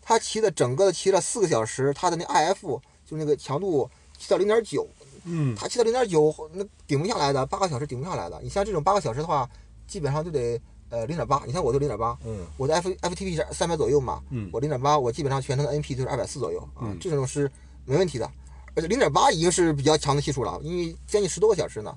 [0.00, 4.88] 他骑的整个的骑了四个小时，他的那 IF 就那个强度骑到零点九，
[5.24, 8.40] 嗯他骑到零点九那顶不下来的，八个小时顶不下来的。
[8.42, 9.48] 你像这种八个小时的话，
[9.86, 10.60] 基本上就得
[10.90, 17.50] 呃零点八，你看我就零点八，嗯我的 F FTP 是三百左右嘛，嗯我零点八，我基本上全程的 NP 就是二百四左右啊嗯，这种是
[17.86, 18.30] 没问题的。
[18.76, 21.96] 而且零点八已经是比较强的系数了，因为将近十多个小时呢。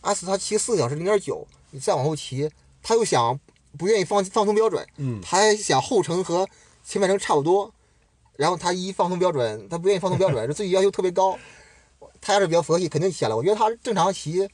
[0.00, 2.48] 阿斯他骑四个小时零点九，你再往后骑，
[2.82, 3.38] 他又想
[3.76, 6.48] 不愿意放放松标准，嗯他还想后程和
[6.84, 7.70] 前半程差不多，
[8.36, 11.38] 然后他一放松标准，他不愿意放松标准，这自己要求特别高。
[12.20, 13.34] 他要是比较佛系，肯定骑下来。
[13.34, 14.48] 我觉得他正常骑，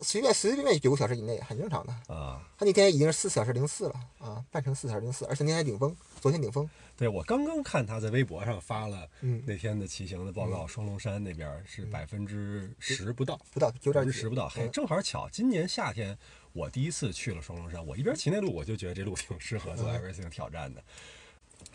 [0.00, 1.92] 随便随随便便九个小时以内很正常的。
[2.14, 6.68] 啊，他那天已经是四小时零四了啊，半程四小时零四，而且那天顶峰，昨天顶峰。
[6.96, 14.48] 对我刚刚看他在微博上发了嗯那天的骑行的报告，双龙山那边是百分之十不到，不到九百点十不到。
[14.48, 16.18] 嘿，嗯正好巧，今年夏天
[16.52, 20.82] 我第一次去了双龙山，我一边骑那路，我就觉得这路挺适合做 everything 挑战的。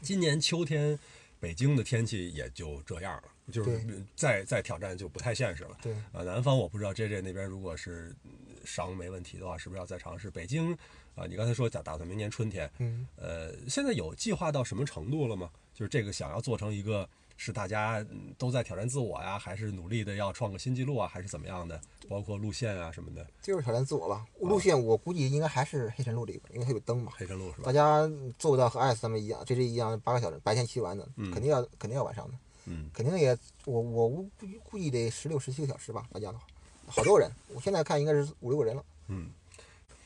[0.01, 0.99] 今年秋天，
[1.39, 5.77] 北京的天气也就这样了，就是再再挑战就不太现实了。
[5.81, 8.31] 对呃，南方我不知道 J J 那边如果是嗯
[8.65, 10.31] 伤没问题的话，是不是要再尝试？
[10.31, 10.73] 北京
[11.15, 15.49] 啊，你刚才说打打算明年春天，嗯，呃，现在有计划到什么程度了吗？
[15.73, 21.79] 就是这个想要做成一个是大家嗯都在挑战自我呀，还是努力的要创个新纪录啊，还是怎么样的？
[22.07, 24.25] 包括路线啊什么的，就是挑战自我吧。
[24.39, 27.11] 路线我估计应该还是黑神路这个，因为它有灯嘛。
[27.15, 27.71] 黑山路是吧大？
[27.73, 32.33] 家做不到和 S 他们一样，，J J 一样八个小时白天骑完的，嗯肯定要肯定要晚上的。
[32.65, 34.25] 嗯，肯定也我我估
[34.63, 36.43] 估计得十六十七个小时吧，大家的话，
[36.87, 38.83] 好多人，我现在看应该是五六个人了。
[39.07, 39.29] 嗯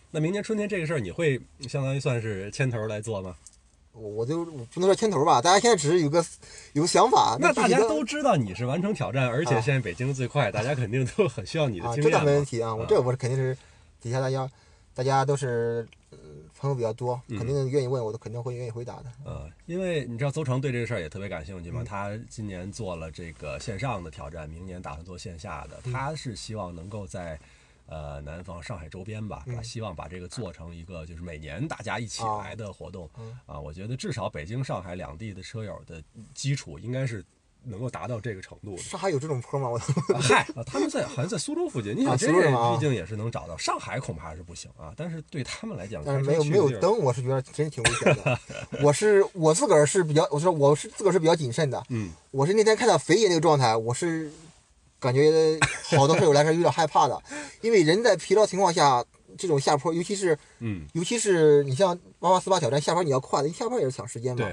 [0.10, 3.36] 那明年春天这个事儿，你会相当于算是牵头来做吗？
[3.92, 6.24] 我我就我不能说牵头吧，大家现在只是有个
[6.74, 12.26] 有个想法，那大家都知道你是完成挑战，而且啊现在北京最快， 大家肯定都很需要你的经验啊，这倒经验嘛。
[12.26, 13.58] 没问题啊，我这我是肯定是
[14.00, 14.50] 底下大家
[14.94, 16.18] 大家都是呃
[16.58, 19.12] 朋友比较多，嗯肯定愿意问我都肯定会愿意回答的。
[19.24, 27.40] 呃，因为你知道邹成对这个事儿也特别感兴趣嘛，嗯他今年做了这个线上的挑战，明年打算做线下的，嗯他是希望能够在。
[27.90, 33.58] 呃，南方、上海周边吧，嗯把希望把这个做成一个就是每年大家一起啊来的活动嗯啊。
[33.58, 36.04] 我觉得至少北京、上海两地的车友的
[36.34, 37.24] 基础应该是
[37.64, 38.82] 能够达到这个程度的。
[38.82, 39.70] 上海有这种坡吗？
[39.70, 44.94] 我啊嗨，啊他们在好像在苏州附近，你想啊这苏州是吗啊毕竟也是能找到，上海恐怕是不行啊。
[44.96, 48.40] 但是对他们来讲，但是没有没有灯，我是觉得真挺危险的。
[48.82, 51.84] 我是我自个儿是比较，我说我是自个儿是比较谨慎的。
[51.90, 54.32] 嗯，我是那天看到肥爷那个状态，我是
[55.00, 55.60] 感觉
[55.98, 57.22] 好多车友来说有点害怕的，
[57.62, 59.04] 因为人在疲劳情况下，
[59.38, 64.48] 这种下坡，尤其是嗯，尤其是你像八八四八挑战下坡你要快的，你下坡也是抢时间嘛。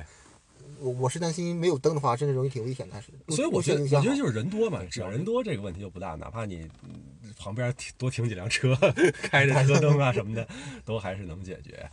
[0.84, 2.94] 对，我我是担心没有灯的话，真的容易挺危险的。
[2.94, 6.14] 还是所以我觉得，我觉得就是人多嘛，只要人多，这个问题就不大。
[6.14, 8.76] 哪怕你嗯旁边停多停几辆车，
[9.22, 10.46] 开着车灯啊什么的，
[10.84, 11.88] 都还是能解决。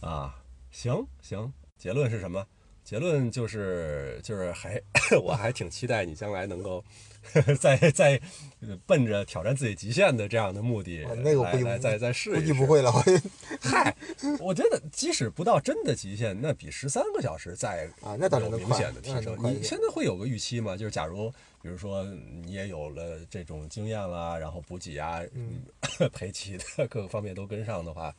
[0.00, 0.34] 啊，
[0.70, 2.46] 行行，结论是什么？
[2.84, 4.80] 结论就是就是还
[5.22, 6.82] 我还挺期待你将来能够
[7.58, 8.20] 在在
[8.60, 12.46] 呃奔着挑战自己极限的这样的目的啊那个估计来来再再试一试。
[12.46, 12.92] 计不会了。
[13.60, 13.94] 嗨，
[14.40, 20.76] 我觉得即使不到真的极限，那比十三个小时再啊那当然有明显的提升你现在会有个预期吗？
[20.76, 25.62] 就是假如比如说你也有了这种经验啦，然后补给啊、嗯、
[26.12, 28.14] 陪骑的各个方面都跟上的话，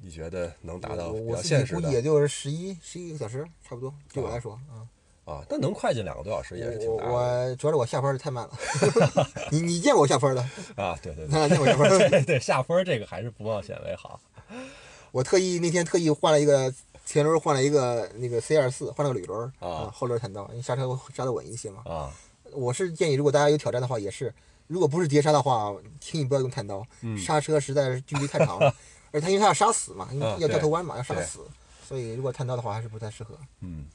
[0.00, 3.92] 你觉得能达到比较现实的估计也就是十一十一个小时，差不多。
[4.12, 4.84] 对我来说啊，
[5.26, 5.44] 啊？
[5.48, 8.58] 但能快进两个多小时也是挺的我主要是我下坡儿太慢了。
[9.52, 10.40] 你你见过我下坡儿的？
[10.76, 10.98] 啊！
[11.02, 11.48] 对对对。
[11.48, 11.98] 见过下坡儿。
[12.08, 14.18] 对对，下坡儿这个还是不冒险为好。
[15.12, 16.72] 我特意那天特意换了一个
[17.04, 21.82] 前轮，换了一个那个 C 二四，换了个铝轮儿啊后轮弹道，因为刹车会刹得稳一些嘛。
[21.84, 22.10] 啊，
[22.52, 24.32] 我是建议，如果大家有挑战的话，也是，
[24.66, 28.74] 如果不是碟刹的话，轻易不要用弹刀，嗯刹车实在是距离太长了，
[29.10, 31.40] 而且它因为它要刹死嘛，因为啊要掉头弯嘛，要刹死，
[31.86, 33.34] 所以如果弹刀的话还是不太适合。
[33.60, 33.86] 嗯，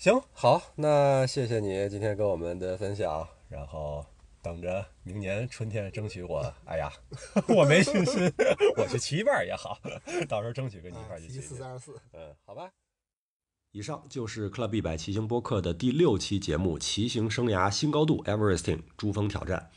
[0.00, 4.02] 行，好，那谢谢你今天跟我们的分享，然后
[4.40, 6.90] 等着明年春天争取我，哎呀，
[7.54, 8.32] 我没信心，
[8.78, 9.78] 我去骑一半儿也好，
[10.26, 11.38] 到时候争取跟你一块去骑。
[11.42, 11.94] 四三二四。
[12.14, 12.70] 嗯，好吧。
[13.72, 19.68] 以上就是 Club 一百骑行播客的第六期节目《骑行生涯新高度 Everesting 珠峰挑战》。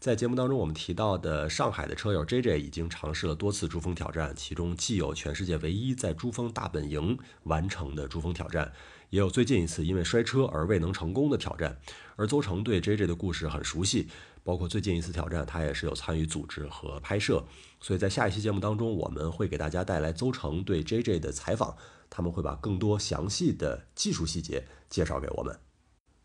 [0.00, 8.72] 在节目当中，我们提到的上海的车友 JJ 已经尝试了多次珠峰挑战，其中既有全世界唯一在珠峰大本营完成的珠峰挑战，
[9.10, 11.78] 也有最近一次因为摔车而未能成功的挑战。
[12.16, 14.08] 而邹成对 JJ 的故事很熟悉，
[14.42, 17.44] 包括最近一次挑战，他也是有参与组织和拍摄。
[17.80, 21.76] 所以在下一期节目当中，我们会给大家带来邹成对 JJ 的采访，
[22.10, 25.56] 他们会把更多详细的技术细节介绍给我们。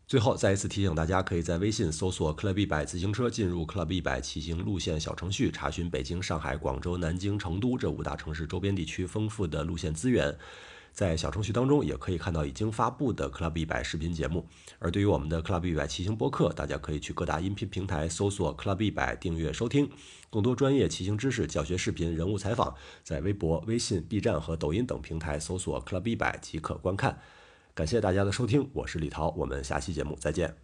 [0.06, 10.36] 最后再一次提醒大家，可以在微信搜索 “club 一百自行车”，进入 “club 一百骑行路线”小程序，查询北京、上海、广州、南京、成都这五大城市周边地区丰富的路线资源。
[10.94, 14.46] 在小程序当中，也可以看到已经发布的 Club 一百视频节目。
[14.78, 19.90] 而对于我们的 Club 一百骑行播客，大家可以去各大音频平台搜索 Club 一百订阅收听。
[20.30, 27.20] 更多专业骑行知识、教学视频、人物采访，在微博、微信、B 站和抖音等平台搜索 Club 一百即可观看。
[27.74, 30.63] 感谢大家的收听，我是李涛，我们下期节目再见。